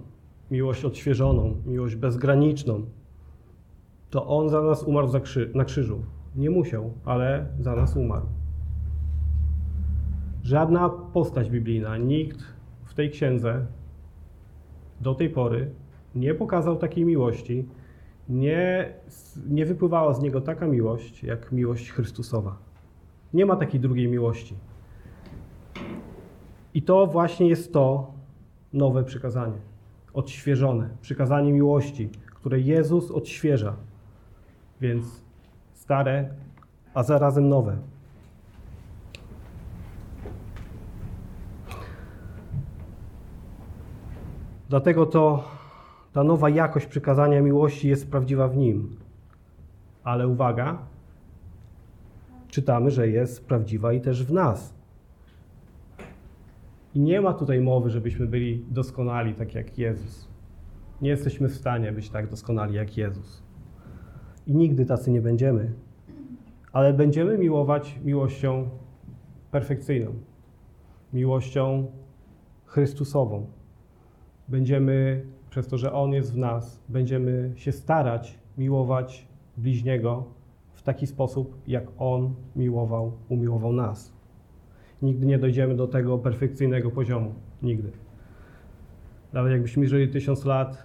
miłość 0.50 0.84
odświeżoną, 0.84 1.56
miłość 1.66 1.96
bezgraniczną. 1.96 2.86
To 4.10 4.26
On 4.26 4.48
za 4.48 4.62
nas 4.62 4.82
umarł 4.82 5.08
na 5.54 5.64
krzyżu. 5.64 6.02
Nie 6.36 6.50
musiał, 6.50 6.92
ale 7.04 7.46
za 7.60 7.76
nas 7.76 7.96
umarł. 7.96 8.26
Żadna 10.42 10.88
postać 10.88 11.50
biblijna, 11.50 11.96
nikt 11.96 12.38
w 12.84 12.94
tej 12.94 13.10
księdze 13.10 13.66
do 15.00 15.14
tej 15.14 15.30
pory 15.30 15.70
nie 16.18 16.34
pokazał 16.34 16.76
takiej 16.76 17.04
miłości, 17.04 17.68
nie, 18.28 18.92
nie 19.48 19.66
wypływała 19.66 20.14
z 20.14 20.20
niego 20.20 20.40
taka 20.40 20.66
miłość, 20.66 21.22
jak 21.22 21.52
miłość 21.52 21.90
Chrystusowa. 21.90 22.56
Nie 23.34 23.46
ma 23.46 23.56
takiej 23.56 23.80
drugiej 23.80 24.08
miłości. 24.08 24.54
I 26.74 26.82
to 26.82 27.06
właśnie 27.06 27.48
jest 27.48 27.72
to 27.72 28.12
nowe 28.72 29.04
przykazanie, 29.04 29.58
odświeżone, 30.14 30.88
przykazanie 31.00 31.52
miłości, 31.52 32.10
które 32.34 32.60
Jezus 32.60 33.10
odświeża. 33.10 33.76
Więc 34.80 35.24
stare, 35.72 36.34
a 36.94 37.02
zarazem 37.02 37.48
nowe. 37.48 37.76
Dlatego 44.68 45.06
to 45.06 45.44
ta 46.12 46.24
nowa 46.24 46.50
jakość 46.50 46.86
przykazania 46.86 47.40
miłości 47.40 47.88
jest 47.88 48.10
prawdziwa 48.10 48.48
w 48.48 48.56
nim. 48.56 48.96
Ale 50.04 50.28
uwaga, 50.28 50.78
czytamy, 52.48 52.90
że 52.90 53.08
jest 53.08 53.46
prawdziwa 53.46 53.92
i 53.92 54.00
też 54.00 54.24
w 54.24 54.32
nas. 54.32 54.74
I 56.94 57.00
nie 57.00 57.20
ma 57.20 57.34
tutaj 57.34 57.60
mowy, 57.60 57.90
żebyśmy 57.90 58.26
byli 58.26 58.64
doskonali 58.70 59.34
tak 59.34 59.54
jak 59.54 59.78
Jezus. 59.78 60.28
Nie 61.02 61.10
jesteśmy 61.10 61.48
w 61.48 61.54
stanie 61.54 61.92
być 61.92 62.10
tak 62.10 62.30
doskonali 62.30 62.74
jak 62.74 62.96
Jezus. 62.96 63.42
I 64.46 64.56
nigdy 64.56 64.86
tacy 64.86 65.10
nie 65.10 65.20
będziemy. 65.20 65.72
Ale 66.72 66.92
będziemy 66.92 67.38
miłować 67.38 68.00
miłością 68.04 68.68
perfekcyjną, 69.50 70.14
miłością 71.12 71.86
Chrystusową. 72.64 73.46
Będziemy, 74.48 75.24
przez 75.58 75.68
to, 75.68 75.78
że 75.78 75.92
On 75.92 76.12
jest 76.12 76.34
w 76.34 76.36
nas, 76.36 76.82
będziemy 76.88 77.52
się 77.56 77.72
starać 77.72 78.38
miłować 78.58 79.26
bliźniego 79.56 80.24
w 80.72 80.82
taki 80.82 81.06
sposób, 81.06 81.56
jak 81.66 81.84
On 81.98 82.34
miłował, 82.56 83.12
umiłował 83.28 83.72
nas. 83.72 84.12
Nigdy 85.02 85.26
nie 85.26 85.38
dojdziemy 85.38 85.76
do 85.76 85.86
tego 85.86 86.18
perfekcyjnego 86.18 86.90
poziomu. 86.90 87.34
Nigdy. 87.62 87.90
Nawet 89.32 89.52
jakbyśmy 89.52 89.86
żyli 89.88 90.08
tysiąc 90.08 90.44
lat, 90.44 90.84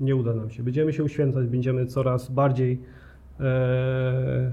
nie 0.00 0.16
uda 0.16 0.34
nam 0.34 0.50
się. 0.50 0.62
Będziemy 0.62 0.92
się 0.92 1.04
uświęcać, 1.04 1.46
będziemy 1.46 1.86
coraz 1.86 2.30
bardziej 2.30 2.82
e, 3.40 4.52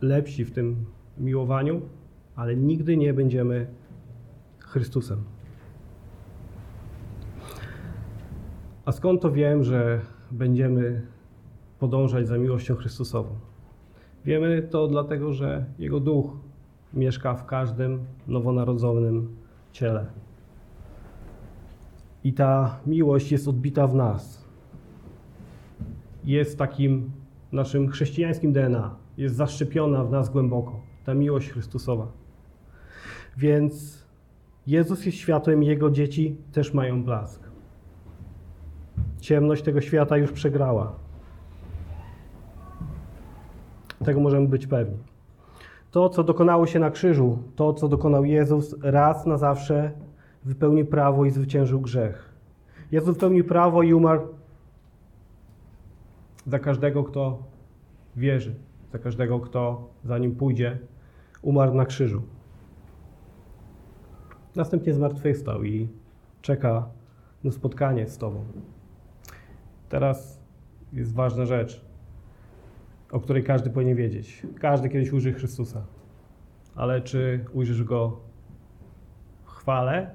lepsi 0.00 0.44
w 0.44 0.52
tym 0.52 0.84
miłowaniu, 1.18 1.80
ale 2.36 2.56
nigdy 2.56 2.96
nie 2.96 3.14
będziemy 3.14 3.66
Chrystusem. 4.58 5.24
A 8.84 8.92
skąd 8.92 9.22
to 9.22 9.30
wiem, 9.32 9.64
że 9.64 10.00
będziemy 10.30 11.06
podążać 11.78 12.28
za 12.28 12.38
miłością 12.38 12.74
Chrystusową? 12.74 13.28
Wiemy 14.24 14.62
to 14.62 14.88
dlatego, 14.88 15.32
że 15.32 15.64
Jego 15.78 16.00
Duch 16.00 16.36
mieszka 16.94 17.34
w 17.34 17.46
każdym 17.46 18.04
nowonarodzonym 18.26 19.36
ciele. 19.72 20.06
I 22.24 22.32
ta 22.32 22.80
miłość 22.86 23.32
jest 23.32 23.48
odbita 23.48 23.86
w 23.86 23.94
nas. 23.94 24.44
Jest 26.24 26.58
takim 26.58 27.10
naszym 27.52 27.88
chrześcijańskim 27.88 28.52
DNA. 28.52 28.96
Jest 29.16 29.34
zaszczepiona 29.36 30.04
w 30.04 30.10
nas 30.10 30.30
głęboko. 30.30 30.80
Ta 31.04 31.14
miłość 31.14 31.50
Chrystusowa. 31.50 32.06
Więc 33.36 34.04
Jezus 34.66 35.06
jest 35.06 35.18
światłem 35.18 35.62
Jego 35.62 35.90
dzieci 35.90 36.36
też 36.52 36.74
mają 36.74 37.04
blask. 37.04 37.49
Ciemność 39.20 39.62
tego 39.62 39.80
świata 39.80 40.16
już 40.16 40.32
przegrała. 40.32 40.92
Tego 44.04 44.20
możemy 44.20 44.48
być 44.48 44.66
pewni. 44.66 44.96
To, 45.90 46.08
co 46.08 46.24
dokonało 46.24 46.66
się 46.66 46.78
na 46.78 46.90
krzyżu, 46.90 47.38
to, 47.56 47.74
co 47.74 47.88
dokonał 47.88 48.24
Jezus, 48.24 48.76
raz 48.82 49.26
na 49.26 49.36
zawsze 49.36 49.92
wypełni 50.44 50.84
prawo 50.84 51.24
i 51.24 51.30
zwyciężył 51.30 51.80
grzech. 51.80 52.34
Jezus 52.92 53.14
wypełnił 53.14 53.44
prawo 53.44 53.82
i 53.82 53.94
umarł 53.94 54.22
za 56.46 56.58
każdego, 56.58 57.04
kto 57.04 57.42
wierzy, 58.16 58.54
za 58.92 58.98
każdego, 58.98 59.40
kto 59.40 59.88
za 60.04 60.18
nim 60.18 60.36
pójdzie, 60.36 60.78
umarł 61.42 61.74
na 61.74 61.86
krzyżu. 61.86 62.22
Następnie 64.56 64.94
zmartwychwstał 64.94 65.64
i 65.64 65.88
czeka 66.42 66.88
na 67.44 67.50
spotkanie 67.50 68.08
z 68.08 68.18
Tobą. 68.18 68.44
Teraz 69.90 70.40
jest 70.92 71.14
ważna 71.14 71.46
rzecz, 71.46 71.84
o 73.10 73.20
której 73.20 73.44
każdy 73.44 73.70
powinien 73.70 73.96
wiedzieć. 73.96 74.42
Każdy 74.60 74.88
kiedyś 74.88 75.12
ujrzy 75.12 75.32
Chrystusa. 75.32 75.84
Ale 76.74 77.00
czy 77.00 77.44
ujrzysz 77.52 77.84
Go 77.84 78.20
w 79.44 79.50
chwale? 79.50 80.14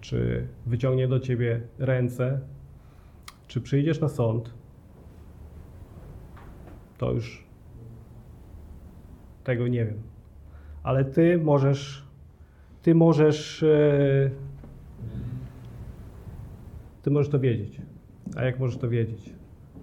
Czy 0.00 0.48
wyciągnie 0.66 1.08
do 1.08 1.20
Ciebie 1.20 1.60
ręce? 1.78 2.40
Czy 3.46 3.60
przyjdziesz 3.60 4.00
na 4.00 4.08
sąd? 4.08 4.54
To 6.98 7.12
już 7.12 7.46
tego 9.44 9.68
nie 9.68 9.84
wiem. 9.84 10.02
Ale 10.82 11.04
Ty 11.04 11.38
możesz, 11.38 12.08
Ty 12.82 12.94
możesz, 12.94 13.62
e, 13.62 14.30
Ty 17.02 17.10
możesz 17.10 17.32
to 17.32 17.40
wiedzieć. 17.40 17.80
A 18.36 18.44
jak 18.44 18.58
możesz 18.58 18.76
to 18.76 18.88
wiedzieć? 18.88 19.34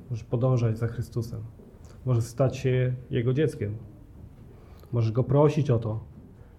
Możesz 0.09 0.23
podążać 0.23 0.77
za 0.77 0.87
Chrystusem. 0.87 1.41
Możesz 2.05 2.23
stać 2.23 2.57
się 2.57 2.93
Jego 3.09 3.33
dzieckiem. 3.33 3.77
Możesz 4.91 5.11
Go 5.11 5.23
prosić 5.23 5.69
o 5.69 5.79
to, 5.79 5.99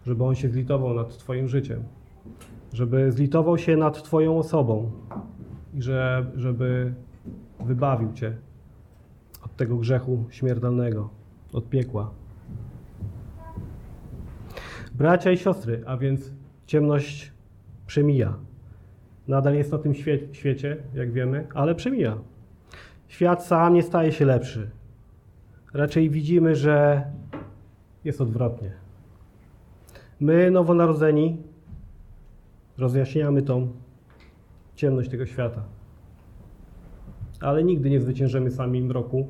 żeby 0.06 0.24
On 0.24 0.34
się 0.34 0.48
zlitował 0.48 0.94
nad 0.94 1.18
Twoim 1.18 1.48
życiem. 1.48 1.82
Żeby 2.72 3.12
zlitował 3.12 3.58
się 3.58 3.76
nad 3.76 4.02
Twoją 4.02 4.38
osobą. 4.38 4.90
I 5.74 5.82
że, 5.82 6.26
żeby 6.34 6.94
wybawił 7.60 8.12
Cię 8.12 8.36
od 9.44 9.56
tego 9.56 9.76
grzechu 9.76 10.24
śmiertelnego, 10.30 11.08
od 11.52 11.68
piekła. 11.68 12.10
Bracia 14.94 15.30
i 15.30 15.36
siostry, 15.36 15.82
a 15.86 15.96
więc 15.96 16.32
ciemność 16.66 17.32
przemija. 17.86 18.38
Nadal 19.28 19.54
jest 19.54 19.72
na 19.72 19.78
tym 19.78 19.94
świecie, 20.32 20.76
jak 20.94 21.12
wiemy, 21.12 21.46
ale 21.54 21.74
przemija. 21.74 22.18
Świat 23.08 23.46
sam 23.46 23.74
nie 23.74 23.82
staje 23.82 24.12
się 24.12 24.24
lepszy. 24.24 24.70
Raczej 25.74 26.10
widzimy, 26.10 26.56
że 26.56 27.04
jest 28.04 28.20
odwrotnie. 28.20 28.72
My, 30.20 30.50
nowonarodzeni, 30.50 31.42
rozjaśniamy 32.78 33.42
tą 33.42 33.72
ciemność 34.74 35.10
tego 35.10 35.26
świata. 35.26 35.62
Ale 37.40 37.64
nigdy 37.64 37.90
nie 37.90 38.00
zwyciężymy 38.00 38.50
sami 38.50 38.82
mroku, 38.82 39.26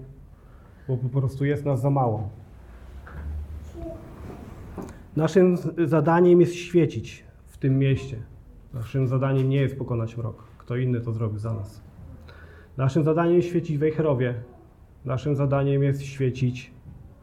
bo 0.88 0.96
po 0.96 1.09
prostu 1.09 1.44
jest 1.44 1.64
nas 1.64 1.81
za 1.81 1.90
mało. 1.90 2.31
Naszym 5.16 5.57
zadaniem 5.85 6.40
jest 6.40 6.55
świecić 6.55 7.24
w 7.46 7.59
tym 7.59 7.78
mieście. 7.78 8.32
Naszym 8.74 9.08
zadaniem 9.08 9.48
nie 9.48 9.61
jest 9.61 9.78
pokonać 9.78 10.16
mrok. 10.16 10.42
Kto 10.58 10.76
inny 10.76 11.00
to 11.00 11.12
zrobił 11.12 11.38
za 11.38 11.54
nas. 11.54 11.82
Naszym 12.76 13.04
zadaniem 13.04 13.37
jest 13.37 13.48
świecić 13.48 13.76
w 13.76 13.80
Wejherowie. 13.80 14.35
Naszym 15.04 15.37
zadaniem 15.37 15.82
jest 15.82 16.02
świecić 16.02 16.72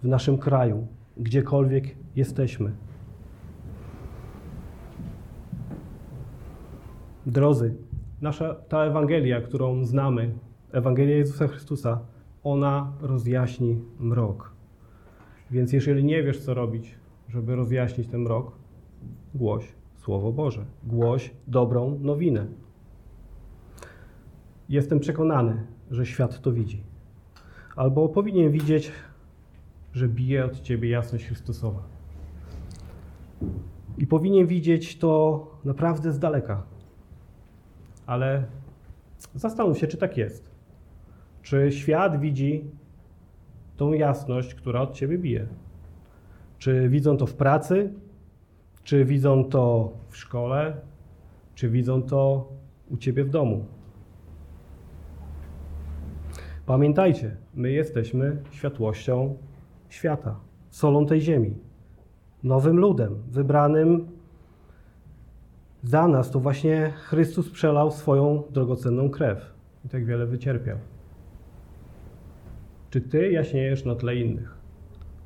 w 0.04 0.08
naszym 0.08 0.38
kraju, 0.38 0.88
gdziekolwiek 1.18 1.96
jesteśmy. 2.16 2.72
Drodzy, 7.26 7.76
nasza 8.22 8.56
ta 8.56 8.84
Ewangelia, 8.86 9.42
którą 9.42 9.86
znamy, 9.86 10.34
Ewangelia 10.72 11.16
Jezusa 11.18 11.48
Chrystusa, 11.48 12.00
ona 12.44 12.94
rozjaśni 13.02 13.82
mrok. 14.00 14.54
Więc 15.52 15.74
jeżeli 15.74 16.04
nie 16.04 16.24
wiesz, 16.24 16.40
co 16.40 16.54
robić, 16.54 16.96
żeby 17.30 17.56
rozjaśnić 17.56 18.08
ten 18.08 18.22
mrok, 18.22 18.52
głoś 19.36 19.79
Słowo 20.00 20.32
Boże, 20.32 20.66
głoś 20.84 21.32
dobrą 21.48 22.00
nowinę. 22.00 22.46
Jestem 24.70 25.00
przekonany, 25.00 25.68
że 25.92 26.06
świat 26.06 26.42
to 26.42 26.52
widzi. 26.52 26.84
Albo 27.76 28.10
powinien 28.10 28.52
widzieć, 28.52 28.92
że 29.94 30.08
bije 30.08 30.46
od 30.46 30.62
ciebie 30.62 30.90
jasność 30.90 31.26
Chrystusowa. 31.26 31.84
I 33.98 34.08
powinien 34.08 34.48
widzieć 34.48 34.98
to 34.98 35.48
naprawdę 35.66 36.12
z 36.12 36.20
daleka. 36.20 36.64
Ale 38.06 38.46
zastanów 39.36 39.78
się, 39.78 39.88
czy 39.88 39.98
tak 39.98 40.18
jest. 40.18 40.52
Czy 41.42 41.72
świat 41.72 42.20
widzi 42.20 42.66
tą 43.78 43.94
jasność, 43.94 44.56
która 44.56 44.82
od 44.82 44.94
ciebie 44.94 45.18
bije? 45.18 45.48
Czy 46.58 46.90
widzą 46.90 47.18
to 47.18 47.26
w 47.26 47.34
pracy? 47.34 47.94
Czy 48.90 49.06
widzą 49.06 49.44
to 49.44 49.92
w 50.08 50.18
szkole? 50.18 50.82
Czy 51.56 51.70
widzą 51.70 52.04
to 52.04 52.50
u 52.92 52.98
ciebie 52.98 53.24
w 53.24 53.30
domu? 53.30 53.66
Pamiętajcie, 56.66 57.38
my 57.54 57.72
jesteśmy 57.72 58.42
światłością 58.52 59.38
świata, 59.90 60.40
solą 60.70 61.06
tej 61.06 61.22
ziemi, 61.22 61.56
nowym 62.44 62.78
ludem, 62.78 63.16
wybranym 63.28 64.08
za 65.84 66.08
nas. 66.08 66.32
To 66.32 66.40
właśnie 66.40 66.94
Chrystus 66.96 67.50
przelał 67.50 67.92
swoją 67.92 68.44
drogocenną 68.50 69.10
krew 69.10 69.54
i 69.86 69.90
tak 69.90 70.06
wiele 70.06 70.26
wycierpiał. 70.26 70.78
Czy 72.90 73.02
ty 73.02 73.32
jaśniejesz 73.32 73.86
na 73.86 73.96
tle 73.96 74.16
innych? 74.16 74.58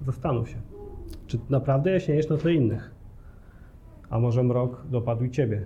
Zastanów 0.01 0.49
się. 0.49 0.57
Czy 1.27 1.39
naprawdę 1.49 1.91
jaśniejesz 1.91 2.29
na 2.29 2.37
tle 2.37 2.53
innych? 2.53 2.92
A 4.13 4.19
może 4.19 4.43
mrok 4.43 4.87
dopadł 4.89 5.23
i 5.23 5.31
ciebie? 5.31 5.65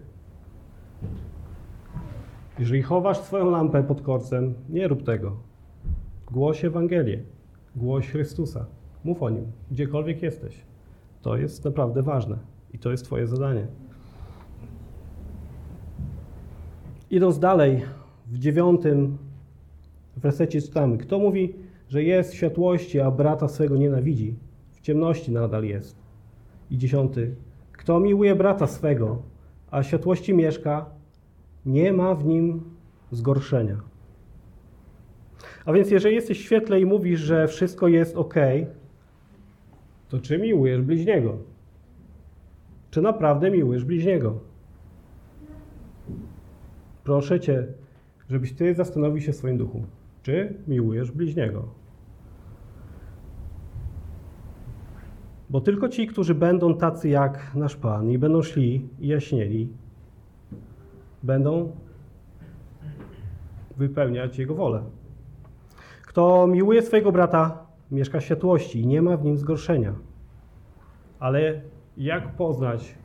Jeżeli 2.60 2.82
chowasz 2.82 3.18
swoją 3.18 3.52
lampę 3.52 3.84
pod 3.84 4.02
korcem, 4.02 4.54
nie 4.70 4.88
rób 4.88 5.04
tego. 5.04 5.36
Głoś 6.32 6.66
Ewangelię, 6.66 7.24
głoś 7.76 8.08
Chrystusa. 8.10 8.66
Mów 9.04 9.24
o 9.24 9.30
nim, 9.30 9.52
gdziekolwiek 9.72 10.22
jesteś. 10.22 10.62
To 11.22 11.38
jest 11.38 11.66
naprawdę 11.66 12.04
ważne 12.04 12.38
i 12.74 12.80
to 12.80 12.92
jest 12.92 13.06
Twoje 13.06 13.28
zadanie. 13.28 13.68
Idąc 17.12 17.40
dalej, 17.40 17.82
w 18.28 18.40
dziewiątym 18.40 19.18
wersecie 20.18 20.62
czytamy: 20.62 20.98
Kto 20.98 21.20
mówi, 21.20 21.56
że 21.90 22.04
jest 22.04 22.32
w 22.32 22.36
światłości, 22.36 23.00
a 23.00 23.12
brata 23.12 23.48
swego 23.48 23.78
nienawidzi, 23.78 24.36
w 24.72 24.82
ciemności 24.82 25.32
nadal 25.32 25.64
jest. 25.64 25.96
I 26.72 26.78
dziesiąty: 26.78 27.36
Kto 27.88 28.00
miłuje 28.00 28.36
brata 28.36 28.68
swego, 28.68 29.22
a 29.72 29.84
światłości 29.84 30.34
mieszka, 30.34 30.86
nie 31.66 31.94
ma 31.94 32.16
w 32.16 32.26
nim 32.26 32.64
zgorszenia. 33.12 33.78
A 35.66 35.74
więc, 35.74 35.92
jeżeli 35.92 36.16
jesteś 36.16 36.40
w 36.40 36.42
świetle 36.42 36.80
i 36.82 36.86
mówisz, 36.86 37.20
że 37.20 37.48
wszystko 37.48 37.88
jest 37.88 38.16
ok, 38.16 38.34
to 40.10 40.20
czy 40.20 40.38
miłujesz 40.38 40.82
bliźniego? 40.82 41.38
Czy 42.92 43.02
naprawdę 43.02 43.52
miłujesz 43.52 43.86
bliźniego? 43.86 44.40
Proszę 47.04 47.40
Cię, 47.40 47.68
żebyś 48.30 48.54
Ty 48.54 48.76
zastanowił 48.76 49.22
się 49.22 49.32
w 49.32 49.36
swoim 49.36 49.58
duchu. 49.58 49.84
Czy 50.24 50.54
miłujesz 50.68 51.12
bliźniego? 51.12 51.68
Bo 55.58 55.62
tylko 55.62 55.90
ci, 55.90 56.08
którzy 56.08 56.36
będą 56.36 56.74
tacy 56.74 57.10
jak 57.10 57.56
nasz 57.56 57.76
Pan 57.76 58.10
i 58.10 58.18
będą 58.18 58.42
szli 58.42 58.90
i 59.00 59.08
jaśnieli, 59.08 59.70
będą 61.24 61.72
wypełniać 63.78 64.40
Jego 64.40 64.56
wolę. 64.56 64.84
Kto 66.06 66.48
miłuje 66.48 66.82
swojego 66.82 67.12
brata, 67.12 67.66
mieszka 67.92 68.20
w 68.20 68.24
światłości 68.24 68.82
i 68.82 68.88
nie 68.88 69.02
ma 69.02 69.18
w 69.18 69.26
nim 69.26 69.38
zgorszenia. 69.38 69.94
Ale 71.20 71.62
jak 71.98 72.36
poznać, 72.36 72.96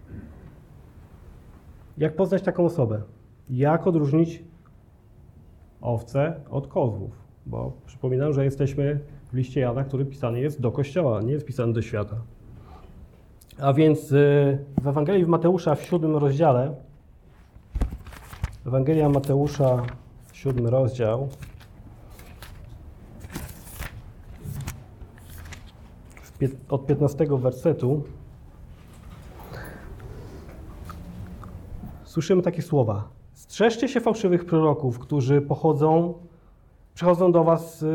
jak 1.98 2.16
poznać 2.16 2.42
taką 2.42 2.64
osobę? 2.64 3.02
Jak 3.50 3.86
odróżnić 3.86 4.44
owce 5.80 6.40
od 6.50 6.66
kozłów? 6.66 7.10
Bo 7.46 7.72
przypominam, 7.86 8.32
że 8.32 8.44
jesteśmy 8.44 9.00
w 9.32 9.34
liście 9.34 9.60
Jana, 9.60 9.84
który 9.84 10.04
pisany 10.04 10.40
jest 10.40 10.60
do 10.60 10.72
kościoła, 10.72 11.22
nie 11.22 11.32
jest 11.32 11.46
pisany 11.46 11.72
do 11.72 11.82
świata. 11.82 12.16
A 13.60 13.72
więc 13.72 14.12
y, 14.12 14.58
w 14.82 14.88
Ewangelii 14.88 15.24
w 15.24 15.28
Mateusza 15.28 15.74
w 15.74 15.82
siódmym 15.82 16.16
rozdziale, 16.16 16.74
Ewangelia 18.66 19.08
Mateusza, 19.08 19.82
siódmy 20.32 20.70
rozdział, 20.70 21.28
od 26.68 26.86
15 26.86 27.26
wersetu 27.30 28.02
słyszymy 32.04 32.42
takie 32.42 32.62
słowa. 32.62 33.08
Strzeżcie 33.32 33.88
się 33.88 34.00
fałszywych 34.00 34.44
proroków, 34.44 34.98
którzy 34.98 35.40
pochodzą, 35.40 36.14
przychodzą 36.94 37.32
do 37.32 37.44
was 37.44 37.82
y, 37.82 37.86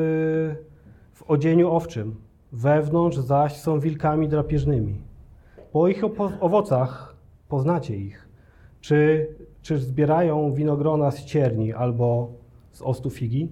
w 1.14 1.24
odzieniu 1.28 1.72
owczym, 1.72 2.16
wewnątrz 2.52 3.18
zaś 3.18 3.58
są 3.58 3.80
wilkami 3.80 4.28
drapieżnymi. 4.28 5.07
Po 5.72 5.88
ich 5.88 6.04
owocach 6.40 7.16
poznacie 7.50 7.96
ich. 7.98 8.28
Czy, 8.82 9.28
czy 9.62 9.78
zbierają 9.78 10.54
winogrona 10.54 11.12
z 11.12 11.26
cierni 11.26 11.74
albo 11.74 12.32
z 12.72 12.82
ostu 12.82 13.10
figi? 13.10 13.50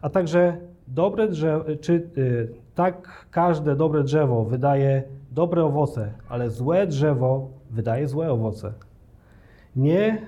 A 0.00 0.10
także 0.10 0.56
dobre 0.88 1.28
drzewo, 1.28 1.64
czy 1.80 1.92
y, 2.18 2.48
tak 2.74 3.26
każde 3.30 3.76
dobre 3.76 4.04
drzewo 4.04 4.44
wydaje 4.44 5.02
dobre 5.30 5.64
owoce, 5.64 6.12
ale 6.28 6.50
złe 6.50 6.86
drzewo 6.86 7.48
wydaje 7.70 8.08
złe 8.08 8.32
owoce. 8.32 8.72
Nie, 9.76 10.26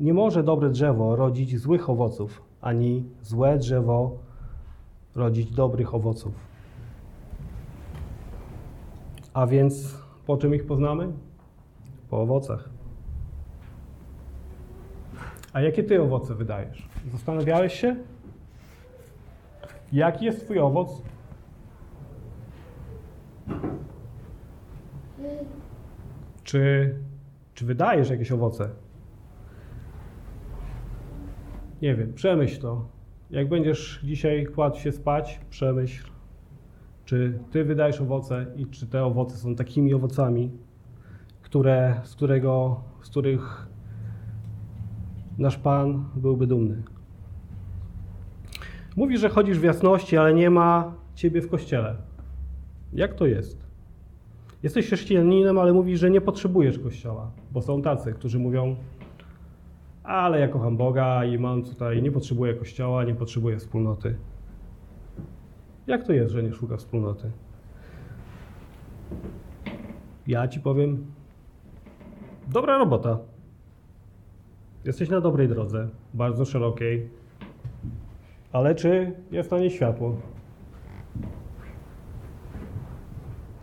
nie 0.00 0.14
może 0.14 0.42
dobre 0.42 0.70
drzewo 0.70 1.16
rodzić 1.16 1.58
złych 1.58 1.90
owoców, 1.90 2.42
ani 2.60 3.04
złe 3.22 3.58
drzewo 3.58 4.18
rodzić 5.14 5.50
dobrych 5.50 5.94
owoców. 5.94 6.32
A 9.34 9.46
więc 9.46 10.03
po 10.26 10.36
czym 10.36 10.54
ich 10.54 10.66
poznamy? 10.66 11.12
Po 12.10 12.22
owocach. 12.22 12.68
A 15.52 15.60
jakie 15.60 15.84
ty 15.84 16.02
owoce 16.02 16.34
wydajesz? 16.34 16.88
Zastanawiałeś 17.12 17.80
się? 17.80 17.96
Jaki 19.92 20.24
jest 20.24 20.44
twój 20.44 20.58
owoc? 20.58 21.02
Czy, 26.44 26.94
czy 27.54 27.66
wydajesz 27.66 28.10
jakieś 28.10 28.32
owoce? 28.32 28.70
Nie 31.82 31.94
wiem, 31.94 32.14
przemyśl 32.14 32.60
to. 32.60 32.88
Jak 33.30 33.48
będziesz 33.48 34.00
dzisiaj 34.04 34.46
kładł 34.46 34.78
się 34.78 34.92
spać, 34.92 35.40
przemyśl, 35.50 36.13
czy 37.04 37.38
ty 37.50 37.64
wydajesz 37.64 38.00
owoce 38.00 38.46
i 38.56 38.66
czy 38.66 38.86
te 38.86 39.04
owoce 39.04 39.36
są 39.36 39.54
takimi 39.54 39.94
owocami, 39.94 40.50
które, 41.42 42.00
z, 42.04 42.14
którego, 42.14 42.80
z 43.02 43.10
których 43.10 43.66
nasz 45.38 45.58
Pan 45.58 46.04
byłby 46.16 46.46
dumny. 46.46 46.82
Mówi, 48.96 49.18
że 49.18 49.28
chodzisz 49.28 49.58
w 49.58 49.62
jasności, 49.62 50.16
ale 50.16 50.34
nie 50.34 50.50
ma 50.50 50.94
ciebie 51.14 51.42
w 51.42 51.48
kościele. 51.48 51.96
Jak 52.92 53.14
to 53.14 53.26
jest? 53.26 53.64
Jesteś 54.62 54.86
chrześcijaninem, 54.86 55.58
ale 55.58 55.72
mówisz, 55.72 56.00
że 56.00 56.10
nie 56.10 56.20
potrzebujesz 56.20 56.78
kościoła, 56.78 57.30
bo 57.52 57.62
są 57.62 57.82
tacy, 57.82 58.12
którzy 58.12 58.38
mówią, 58.38 58.76
ale 60.02 60.40
ja 60.40 60.48
kocham 60.48 60.76
Boga 60.76 61.24
i 61.24 61.38
mam 61.38 61.62
tutaj, 61.62 62.02
nie 62.02 62.12
potrzebuję 62.12 62.54
kościoła, 62.54 63.04
nie 63.04 63.14
potrzebuję 63.14 63.58
wspólnoty. 63.58 64.16
Jak 65.86 66.04
to 66.04 66.12
jest, 66.12 66.32
że 66.32 66.42
nie 66.42 66.52
szuka 66.52 66.76
wspólnoty? 66.76 67.30
Ja 70.26 70.48
ci 70.48 70.60
powiem, 70.60 71.06
dobra 72.48 72.78
robota. 72.78 73.18
Jesteś 74.84 75.08
na 75.08 75.20
dobrej 75.20 75.48
drodze, 75.48 75.88
bardzo 76.14 76.44
szerokiej. 76.44 77.08
Ale 78.52 78.74
czy 78.74 79.12
jest 79.30 79.50
na 79.50 79.58
niej 79.58 79.70
światło? 79.70 80.16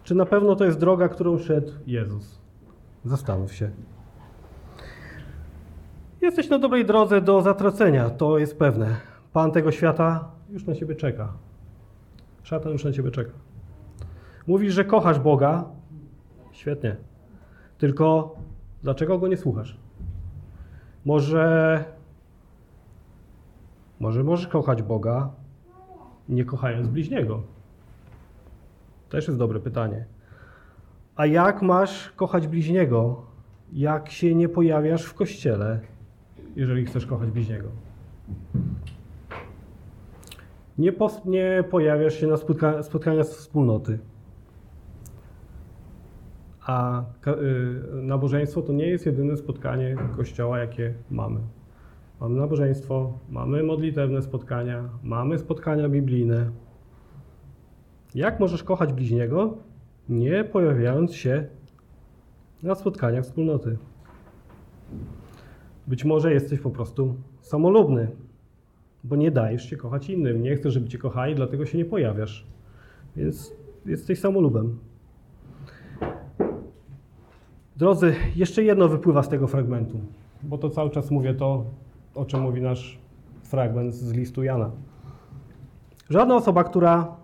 Czy 0.04 0.16
na 0.16 0.26
pewno 0.26 0.56
to 0.56 0.66
jest 0.66 0.80
droga, 0.80 1.10
którą 1.10 1.38
szedł 1.38 1.72
Jezus? 1.88 2.42
Zastanów 3.06 3.54
się. 3.54 3.72
Jesteś 6.22 6.50
na 6.50 6.60
dobrej 6.60 6.86
drodze 6.86 7.22
do 7.22 7.42
zatracenia, 7.42 8.10
to 8.10 8.38
jest 8.38 8.60
pewne. 8.60 8.96
Pan 9.34 9.52
tego 9.52 9.72
świata 9.72 10.32
już 10.50 10.66
na 10.66 10.76
ciebie 10.76 10.96
czeka. 10.96 11.34
Szatan 12.44 12.72
już 12.72 12.84
na 12.84 12.92
ciebie 12.92 13.12
czeka. 13.12 13.32
Mówisz, 14.48 14.74
że 14.74 14.86
kochasz 14.86 15.20
Boga. 15.20 15.66
Świetnie. 16.52 16.96
Tylko 17.78 18.36
dlaczego 18.84 19.20
go 19.20 19.28
nie 19.28 19.38
słuchasz? 19.38 19.78
Może. 21.06 21.86
Może 24.00 24.24
możesz 24.24 24.48
kochać 24.48 24.82
Boga, 24.84 25.30
nie 26.30 26.46
kochając 26.46 26.88
bliźniego? 26.88 27.44
Też 29.10 29.28
jest 29.28 29.40
dobre 29.40 29.60
pytanie. 29.60 30.06
A 31.16 31.26
jak 31.26 31.62
masz 31.62 32.12
kochać 32.12 32.48
bliźniego, 32.48 33.22
jak 33.74 34.10
się 34.10 34.36
nie 34.36 34.50
pojawiasz 34.50 35.04
w 35.04 35.14
kościele, 35.14 35.80
jeżeli 36.56 36.86
chcesz 36.86 37.06
kochać 37.06 37.32
bliźniego? 37.32 37.68
Nie, 40.82 40.94
nie 41.26 41.64
pojawiasz 41.70 42.14
się 42.14 42.28
na 42.28 42.36
spotka- 42.36 42.84
spotkaniach 42.84 43.26
wspólnoty. 43.26 44.00
A 46.66 47.04
y, 47.28 47.34
nabożeństwo 47.94 48.62
to 48.62 48.74
nie 48.74 48.88
jest 48.88 49.06
jedyne 49.06 49.38
spotkanie 49.38 49.96
kościoła, 50.16 50.60
jakie 50.60 50.94
mamy. 51.12 51.40
Mamy 52.22 52.40
nabożeństwo, 52.40 53.14
mamy 53.30 53.64
modlitewne 53.64 54.22
spotkania, 54.22 54.90
mamy 55.04 55.40
spotkania 55.40 55.90
biblijne. 55.90 56.52
Jak 58.16 58.40
możesz 58.40 58.64
kochać 58.64 58.94
bliźniego, 58.94 59.58
nie 60.10 60.44
pojawiając 60.44 61.16
się 61.16 61.48
na 62.64 62.76
spotkaniach 62.76 63.24
wspólnoty? 63.24 63.78
Być 65.88 66.06
może 66.06 66.34
jesteś 66.34 66.60
po 66.60 66.70
prostu 66.70 67.16
samolubny, 67.42 68.08
bo 69.04 69.16
nie 69.16 69.32
dajesz 69.32 69.70
się 69.70 69.78
kochać 69.78 70.10
innym. 70.10 70.44
Nie 70.44 70.56
chcesz, 70.56 70.74
żeby 70.74 70.90
cię 70.90 70.98
kochali, 70.98 71.36
dlatego 71.36 71.66
się 71.66 71.78
nie 71.78 71.86
pojawiasz. 71.86 72.46
Więc 73.16 73.54
jesteś 73.86 74.20
samolubem. 74.20 74.80
Drodzy, 77.78 78.14
jeszcze 78.36 78.64
jedno 78.64 78.88
wypływa 78.88 79.24
z 79.24 79.30
tego 79.30 79.48
fragmentu, 79.48 80.00
bo 80.44 80.58
to 80.58 80.70
cały 80.70 80.90
czas 80.90 81.12
mówię 81.12 81.34
to, 81.34 81.66
o 82.16 82.26
czym 82.26 82.42
mówi 82.42 82.62
nasz 82.62 83.00
fragment 83.44 83.94
z 83.94 84.14
listu 84.14 84.44
Jana. 84.44 84.72
Żadna 86.10 86.36
osoba, 86.36 86.64
która, 86.64 87.16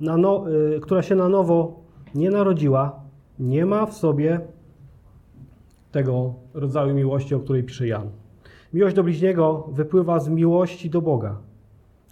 no, 0.00 0.44
y, 0.76 0.80
która 0.80 1.02
się 1.02 1.14
na 1.14 1.28
nowo 1.28 1.80
nie 2.14 2.30
narodziła, 2.30 3.00
nie 3.38 3.66
ma 3.66 3.86
w 3.86 3.94
sobie 3.94 4.40
tego 5.92 6.34
rodzaju 6.54 6.94
miłości, 6.94 7.34
o 7.34 7.40
której 7.40 7.64
pisze 7.64 7.86
Jan. 7.86 8.10
Miłość 8.72 8.96
do 8.96 9.02
bliźniego 9.02 9.68
wypływa 9.72 10.20
z 10.20 10.28
miłości 10.28 10.90
do 10.90 11.02
Boga. 11.02 11.36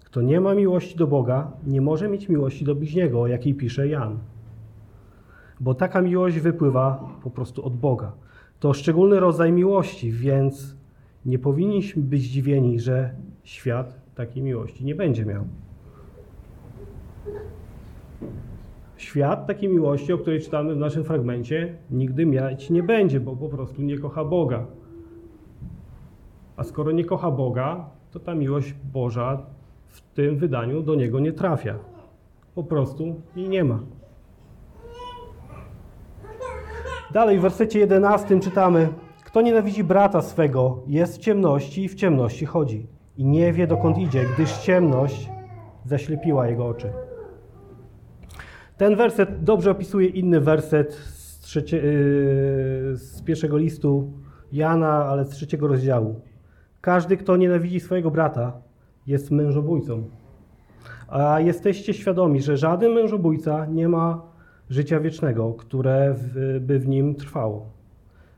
Kto 0.04 0.22
nie 0.22 0.40
ma 0.40 0.54
miłości 0.54 0.96
do 0.96 1.06
Boga, 1.06 1.52
nie 1.66 1.80
może 1.80 2.08
mieć 2.08 2.28
miłości 2.28 2.64
do 2.64 2.74
bliźniego, 2.74 3.20
o 3.20 3.26
jakiej 3.26 3.54
pisze 3.54 3.88
Jan. 3.88 4.18
Bo 5.60 5.74
taka 5.74 6.02
miłość 6.02 6.40
wypływa 6.40 7.08
po 7.22 7.30
prostu 7.30 7.64
od 7.64 7.76
Boga. 7.76 8.12
To 8.60 8.72
szczególny 8.72 9.20
rodzaj 9.20 9.52
miłości, 9.52 10.12
więc 10.12 10.76
nie 11.26 11.38
powinniśmy 11.38 12.02
być 12.02 12.22
zdziwieni, 12.22 12.80
że 12.80 13.14
świat 13.44 14.00
takiej 14.14 14.42
miłości 14.42 14.84
nie 14.84 14.94
będzie 14.94 15.26
miał. 15.26 15.44
Świat 18.96 19.46
takiej 19.46 19.68
miłości, 19.68 20.12
o 20.12 20.18
której 20.18 20.40
czytamy 20.40 20.74
w 20.74 20.78
naszym 20.78 21.04
fragmencie, 21.04 21.78
nigdy 21.90 22.26
mieć 22.26 22.70
nie 22.70 22.82
będzie, 22.82 23.20
bo 23.20 23.36
po 23.36 23.48
prostu 23.48 23.82
nie 23.82 23.98
kocha 23.98 24.24
Boga. 24.24 24.66
A 26.60 26.64
skoro 26.64 26.92
nie 26.92 27.04
kocha 27.04 27.30
Boga, 27.30 27.90
to 28.10 28.20
ta 28.20 28.34
miłość 28.34 28.74
Boża 28.92 29.46
w 29.86 30.00
tym 30.00 30.36
wydaniu 30.36 30.82
do 30.82 30.94
niego 30.94 31.20
nie 31.20 31.32
trafia. 31.32 31.74
Po 32.54 32.64
prostu 32.64 33.14
jej 33.36 33.48
nie 33.48 33.64
ma. 33.64 33.78
Dalej 37.12 37.38
w 37.38 37.42
wersecie 37.42 37.78
11 37.78 38.40
czytamy: 38.40 38.88
Kto 39.24 39.40
nienawidzi 39.40 39.84
brata 39.84 40.22
swego, 40.22 40.82
jest 40.86 41.16
w 41.16 41.18
ciemności 41.18 41.84
i 41.84 41.88
w 41.88 41.94
ciemności 41.94 42.46
chodzi. 42.46 42.86
I 43.16 43.24
nie 43.24 43.52
wie 43.52 43.66
dokąd 43.66 43.98
idzie, 43.98 44.24
gdyż 44.34 44.58
ciemność 44.58 45.30
zaślepiła 45.84 46.48
jego 46.48 46.66
oczy. 46.66 46.92
Ten 48.76 48.96
werset 48.96 49.44
dobrze 49.44 49.70
opisuje 49.70 50.08
inny 50.08 50.40
werset 50.40 50.94
z, 50.94 51.40
trzecie, 51.40 51.76
yy, 51.76 51.82
z 52.96 53.22
pierwszego 53.24 53.56
listu 53.56 54.12
Jana, 54.52 55.04
ale 55.04 55.24
z 55.24 55.28
trzeciego 55.28 55.68
rozdziału. 55.68 56.29
Każdy, 56.80 57.16
kto 57.16 57.36
nienawidzi 57.36 57.80
swojego 57.80 58.10
brata, 58.10 58.52
jest 59.06 59.30
mężobójcą. 59.30 60.02
A 61.08 61.40
jesteście 61.40 61.94
świadomi, 61.94 62.42
że 62.42 62.56
żaden 62.56 62.92
mężobójca 62.92 63.66
nie 63.66 63.88
ma 63.88 64.22
życia 64.70 65.00
wiecznego, 65.00 65.52
które 65.52 66.14
by 66.60 66.78
w 66.78 66.88
nim 66.88 67.14
trwało. 67.14 67.66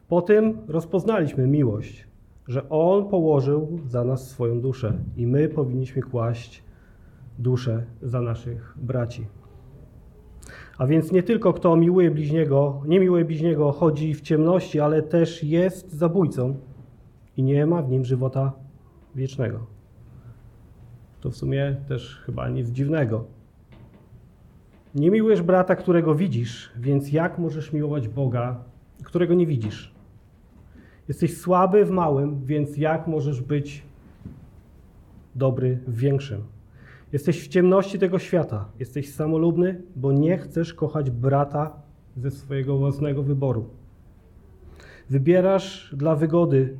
Po 0.09 0.23
tym 0.23 0.59
rozpoznaliśmy 0.69 1.47
miłość, 1.47 2.07
że 2.49 2.69
On 2.69 3.09
położył 3.09 3.79
za 3.87 4.05
nas 4.05 4.31
swoją 4.31 4.61
duszę 4.61 4.93
i 5.17 5.27
my 5.27 5.49
powinniśmy 5.49 6.03
kłaść 6.03 6.63
duszę 7.39 7.83
za 8.03 8.21
naszych 8.21 8.75
braci. 8.77 9.27
A 10.79 10.87
więc 10.87 11.13
nie 11.13 11.23
tylko 11.23 11.53
kto 11.53 11.77
miłuje 11.77 12.11
bliźniego, 12.11 12.83
nie 12.87 13.01
miłuje 13.01 13.25
bliźniego, 13.25 13.73
chodzi 13.73 14.15
w 14.15 14.21
ciemności, 14.21 14.81
ale 14.81 15.03
też 15.03 15.45
jest 15.45 15.93
zabójcą 15.93 16.55
i 17.37 17.43
nie 17.43 17.67
ma 17.67 17.83
w 17.83 17.91
nim 17.91 18.05
żywota 18.05 18.53
wiecznego. 19.15 19.67
To 21.21 21.31
w 21.31 21.37
sumie 21.37 21.77
też 21.89 22.23
chyba 22.27 22.49
nic 22.49 22.69
dziwnego. 22.69 23.25
Nie 24.95 25.11
miłujesz 25.11 25.43
brata, 25.43 25.77
którego 25.77 26.15
widzisz, 26.15 26.73
więc 26.77 27.13
jak 27.13 27.39
możesz 27.39 27.73
miłować 27.73 28.09
Boga, 28.09 28.65
którego 29.05 29.35
nie 29.35 29.47
widzisz? 29.47 29.95
Jesteś 31.09 31.37
słaby 31.37 31.85
w 31.85 31.91
małym, 31.91 32.45
więc 32.45 32.77
jak 32.77 33.07
możesz 33.07 33.43
być 33.43 33.83
dobry 35.35 35.79
w 35.87 35.97
większym? 35.97 36.43
Jesteś 37.13 37.45
w 37.45 37.49
ciemności 37.49 37.99
tego 37.99 38.19
świata, 38.19 38.69
jesteś 38.79 39.15
samolubny, 39.15 39.83
bo 39.97 40.13
nie 40.13 40.39
chcesz 40.39 40.75
kochać 40.75 41.11
brata 41.11 41.83
ze 42.17 42.31
swojego 42.31 42.79
własnego 42.79 43.23
wyboru. 43.23 43.69
Wybierasz 45.11 45.95
dla 45.97 46.17
wygody 46.17 46.77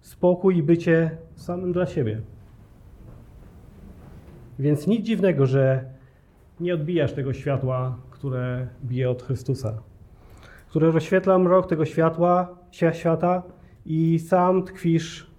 spokój 0.00 0.56
i 0.56 0.62
bycie 0.62 1.18
samym 1.34 1.72
dla 1.72 1.86
siebie. 1.86 2.20
Więc 4.58 4.86
nic 4.86 5.06
dziwnego, 5.06 5.46
że 5.46 5.84
nie 6.60 6.74
odbijasz 6.74 7.12
tego 7.12 7.32
światła, 7.32 7.98
które 8.10 8.68
bije 8.84 9.10
od 9.10 9.22
Chrystusa, 9.22 9.82
które 10.68 10.90
rozświetla 10.90 11.38
mrok 11.38 11.68
tego 11.68 11.84
światła, 11.84 12.58
świata 12.92 13.42
i 13.86 14.18
sam 14.18 14.62
tkwisz 14.62 15.30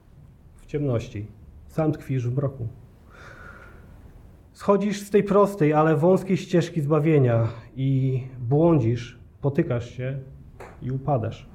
w 0.55 0.65
ciemności, 0.65 1.27
sam 1.67 1.91
tkwisz 1.91 2.27
w 2.27 2.35
mroku. 2.35 2.67
Schodzisz 4.53 5.01
z 5.01 5.09
tej 5.09 5.23
prostej, 5.23 5.73
ale 5.73 5.95
wąskiej 5.95 6.37
ścieżki 6.37 6.81
zbawienia 6.81 7.47
i 7.75 8.23
błądzisz, 8.39 9.19
potykasz 9.41 9.89
się 9.89 10.19
i 10.81 10.91
upadasz. 10.91 11.50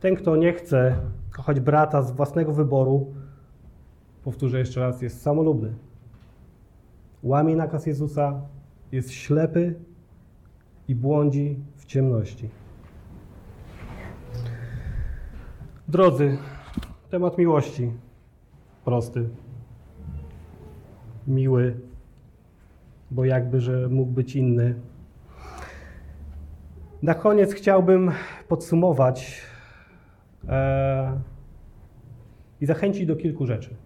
Ten, 0.00 0.16
kto 0.16 0.36
nie 0.36 0.52
chce 0.52 0.96
kochać 1.30 1.60
brata 1.60 2.02
z 2.02 2.12
własnego 2.12 2.52
wyboru, 2.52 3.14
powtórzę 4.24 4.58
jeszcze 4.58 4.80
raz, 4.80 5.02
jest 5.02 5.22
samolubny. 5.22 5.74
Łamie 7.22 7.56
nakaz 7.56 7.86
Jezusa, 7.86 8.40
jest 8.92 9.12
ślepy 9.12 9.74
i 10.88 10.94
błądzi 10.94 11.58
w 11.76 11.84
ciemności. 11.84 12.48
Drodzy, 15.88 16.38
temat 17.10 17.38
miłości 17.38 17.92
prosty, 18.84 19.28
miły, 21.26 21.80
bo 23.10 23.24
jakby, 23.24 23.60
że 23.60 23.88
mógł 23.88 24.12
być 24.12 24.36
inny. 24.36 24.74
Na 27.02 27.14
koniec 27.14 27.52
chciałbym 27.52 28.10
podsumować 28.48 29.47
i 32.60 32.66
zachęcić 32.66 33.06
do 33.06 33.16
kilku 33.16 33.46
rzeczy. 33.46 33.76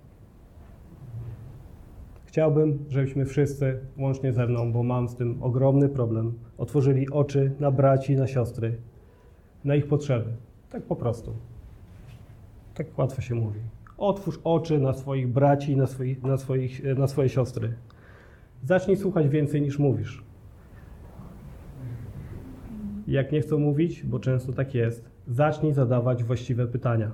Chciałbym, 2.24 2.84
żebyśmy 2.88 3.24
wszyscy, 3.24 3.78
łącznie 3.98 4.32
ze 4.32 4.46
mną, 4.46 4.72
bo 4.72 4.82
mam 4.82 5.08
z 5.08 5.16
tym 5.16 5.42
ogromny 5.42 5.88
problem, 5.88 6.38
otworzyli 6.58 7.10
oczy 7.10 7.52
na 7.60 7.70
braci, 7.70 8.16
na 8.16 8.26
siostry, 8.26 8.76
na 9.64 9.74
ich 9.74 9.86
potrzeby. 9.86 10.32
Tak 10.70 10.82
po 10.82 10.96
prostu. 10.96 11.32
Tak 12.74 12.98
łatwo 12.98 13.22
się 13.22 13.34
mówi. 13.34 13.60
Otwórz 13.98 14.40
oczy 14.44 14.78
na 14.78 14.92
swoich 14.92 15.28
braci, 15.28 15.76
na, 15.76 15.86
swoich, 15.86 16.22
na, 16.22 16.36
swoich, 16.36 16.82
na 16.98 17.06
swoje 17.06 17.28
siostry. 17.28 17.74
Zacznij 18.62 18.96
słuchać 18.96 19.28
więcej 19.28 19.62
niż 19.62 19.78
mówisz. 19.78 20.24
Jak 23.06 23.32
nie 23.32 23.40
chcą 23.40 23.58
mówić, 23.58 24.04
bo 24.04 24.18
często 24.18 24.52
tak 24.52 24.74
jest, 24.74 25.11
zacznij 25.32 25.72
zadawać 25.72 26.24
właściwe 26.24 26.66
pytania. 26.66 27.10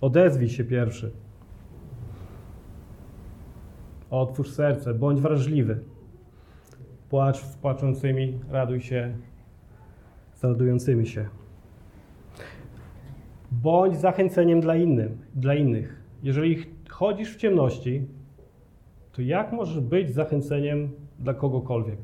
Odezwij 0.00 0.48
się 0.48 0.64
pierwszy. 0.64 1.10
Otwórz 4.10 4.50
serce, 4.50 4.94
bądź 4.94 5.20
wrażliwy. 5.20 5.80
Płacz 7.10 7.36
z 7.36 7.56
płaczącymi, 7.56 8.40
raduj 8.50 8.80
się 8.80 9.14
z 10.34 10.44
radującymi 10.44 11.06
się. 11.06 11.28
Bądź 13.52 13.96
zachęceniem 13.96 14.60
dla, 14.60 14.76
innym, 14.76 15.18
dla 15.34 15.54
innych. 15.54 16.02
Jeżeli 16.22 16.64
chodzisz 16.88 17.34
w 17.34 17.36
ciemności, 17.36 18.06
to 19.12 19.22
jak 19.22 19.52
możesz 19.52 19.80
być 19.80 20.14
zachęceniem 20.14 20.90
dla 21.18 21.34
kogokolwiek? 21.34 21.98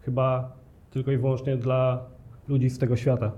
Chyba 0.00 0.52
tylko 0.90 1.10
i 1.10 1.16
wyłącznie 1.16 1.56
dla 1.56 2.06
ludzi 2.50 2.70
z 2.70 2.78
tego 2.78 2.96
świata. 2.96 3.32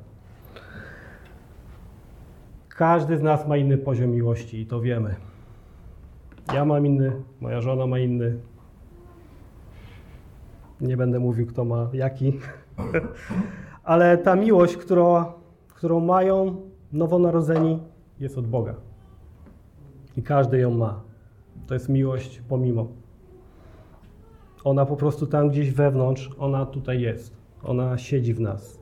Każdy 2.69 3.19
z 3.19 3.23
nas 3.23 3.49
ma 3.49 3.57
inny 3.57 3.79
poziom 3.79 4.11
miłości 4.11 4.61
i 4.61 4.67
to 4.67 4.81
wiemy. 4.81 5.15
Ja 6.55 6.65
mam 6.65 6.87
inny, 6.87 7.13
moja 7.41 7.61
żona 7.61 7.87
ma 7.87 7.99
inny. 7.99 8.39
Nie 10.81 10.97
będę 10.97 11.19
mówił, 11.21 11.47
kto 11.47 11.65
ma 11.65 11.91
jaki. 11.93 12.33
Ale 13.85 14.19
ta 14.19 14.37
miłość, 14.37 14.77
którą, 14.77 15.25
którą 15.69 16.01
mają 16.01 16.57
nowonarodzeni, 16.93 17.79
jest 18.21 18.39
od 18.39 18.47
Boga. 18.47 18.75
I 20.17 20.23
każdy 20.23 20.59
ją 20.59 20.71
ma. 20.71 21.01
To 21.67 21.75
jest 21.75 21.89
miłość 21.89 22.43
pomimo. 22.49 22.87
Ona 24.65 24.87
po 24.87 24.97
prostu 24.97 25.27
tam 25.27 25.49
gdzieś 25.49 25.71
wewnątrz, 25.71 26.31
ona 26.39 26.67
tutaj 26.67 27.01
jest. 27.01 27.37
Ona 27.65 27.99
siedzi 27.99 28.35
w 28.35 28.41
nas. 28.41 28.82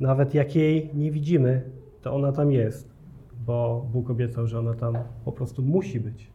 Nawet 0.00 0.34
jak 0.34 0.56
jej 0.56 0.90
nie 0.94 1.10
widzimy, 1.10 1.62
to 2.02 2.14
ona 2.14 2.32
tam 2.32 2.52
jest, 2.52 2.94
bo 3.46 3.86
Bóg 3.92 4.10
obiecał, 4.10 4.46
że 4.46 4.58
ona 4.58 4.74
tam 4.74 4.96
po 5.24 5.32
prostu 5.32 5.62
musi 5.62 6.00
być. 6.00 6.30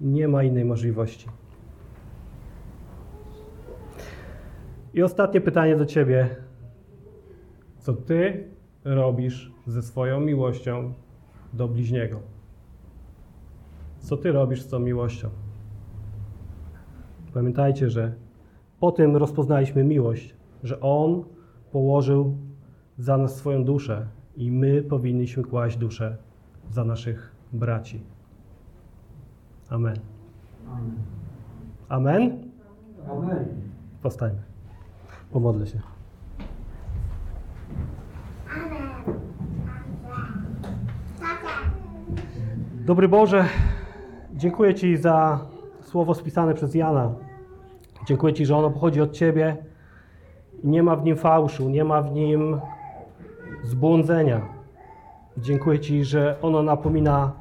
Nie 0.00 0.28
ma 0.28 0.42
innej 0.42 0.64
możliwości. 0.64 1.26
I 4.94 5.02
ostatnie 5.02 5.40
pytanie 5.40 5.76
do 5.76 5.86
Ciebie. 5.86 6.28
Co 7.78 7.92
Ty 7.92 8.48
robisz 8.84 9.52
ze 9.66 9.82
swoją 9.82 10.20
miłością 10.20 10.92
do 11.52 11.68
bliźniego? 11.68 12.20
Co 13.98 14.16
Ty 14.16 14.32
robisz 14.32 14.62
z 14.62 14.68
tą 14.68 14.78
miłością? 14.78 15.28
Pamiętajcie, 17.34 17.90
że 17.90 18.14
po 18.80 18.92
tym 18.92 19.16
rozpoznaliśmy 19.16 19.84
miłość, 19.84 20.34
że 20.62 20.80
On 20.80 21.24
położył 21.72 22.36
za 22.98 23.16
nas 23.16 23.36
swoją 23.36 23.64
duszę 23.64 24.06
i 24.36 24.50
my 24.50 24.82
powinniśmy 24.82 25.44
kłaść 25.44 25.76
duszę 25.76 26.16
za 26.70 26.84
naszych 26.84 27.32
braci. 27.52 28.00
Amen. 29.70 29.96
Amen? 31.88 32.50
Amen. 33.10 33.44
Powstańmy. 34.02 34.42
Pomodlę 35.32 35.66
się. 35.66 35.80
Dobry 42.86 43.08
Boże, 43.08 43.44
dziękuję 44.34 44.74
Ci 44.74 44.96
za 44.96 45.46
słowo 45.82 46.14
spisane 46.14 46.54
przez 46.54 46.74
Jana. 46.74 47.14
Dziękuję 48.06 48.34
Ci, 48.34 48.46
że 48.46 48.56
ono 48.56 48.70
pochodzi 48.70 49.00
od 49.00 49.12
Ciebie 49.12 49.56
i 50.62 50.68
nie 50.68 50.82
ma 50.82 50.96
w 50.96 51.04
nim 51.04 51.16
fałszu, 51.16 51.68
nie 51.68 51.84
ma 51.84 52.02
w 52.02 52.12
nim 52.12 52.60
zbłądzenia. 53.62 54.48
Dziękuję 55.38 55.80
Ci, 55.80 56.04
że 56.04 56.36
ono 56.42 56.62
napomina 56.62 57.32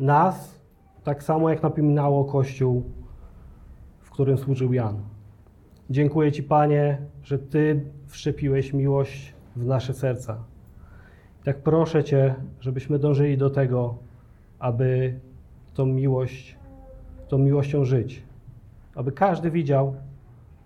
nas, 0.00 0.60
tak 1.04 1.22
samo 1.22 1.50
jak 1.50 1.62
napominało 1.62 2.24
Kościół, 2.24 2.82
w 4.00 4.10
którym 4.10 4.38
służył 4.38 4.72
Jan. 4.72 5.00
Dziękuję 5.90 6.32
Ci, 6.32 6.42
Panie, 6.42 6.98
że 7.22 7.38
Ty 7.38 7.84
wszczepiłeś 8.06 8.72
miłość 8.72 9.34
w 9.56 9.66
nasze 9.66 9.94
serca. 9.94 10.44
Tak 11.44 11.62
proszę 11.62 12.04
Cię, 12.04 12.34
żebyśmy 12.60 12.98
dążyli 12.98 13.38
do 13.38 13.50
tego, 13.50 13.94
aby 14.58 15.20
tą 15.74 15.86
miłość, 15.86 16.56
tą 17.28 17.38
miłością 17.38 17.84
żyć. 17.84 18.22
Aby 18.94 19.12
każdy 19.12 19.50
widział, 19.50 19.94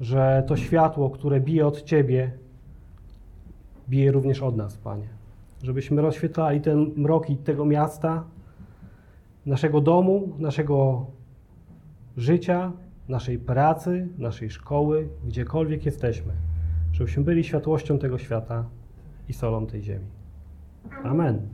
że 0.01 0.45
to 0.47 0.57
światło, 0.57 1.11
które 1.11 1.41
bije 1.41 1.67
od 1.67 1.83
Ciebie, 1.83 2.33
bije 3.91 4.13
również 4.13 4.43
od 4.43 4.57
nas, 4.57 4.77
Panie. 4.77 5.09
Żebyśmy 5.63 6.03
rozświetlali 6.03 6.61
ten 6.61 6.91
mroki 6.97 7.37
tego 7.37 7.65
miasta, 7.65 8.25
naszego 9.47 9.81
domu, 9.81 10.33
naszego 10.39 11.07
życia, 12.17 12.73
naszej 13.09 13.39
pracy, 13.39 14.09
naszej 14.19 14.51
szkoły, 14.51 15.09
gdziekolwiek 15.25 15.87
jesteśmy. 15.87 16.33
Żebyśmy 16.93 17.25
byli 17.25 17.45
światłością 17.45 17.99
tego 17.99 18.19
świata 18.19 18.65
i 19.29 19.33
solą 19.33 19.67
tej 19.67 19.83
ziemi. 19.83 20.07
Amen. 21.05 21.49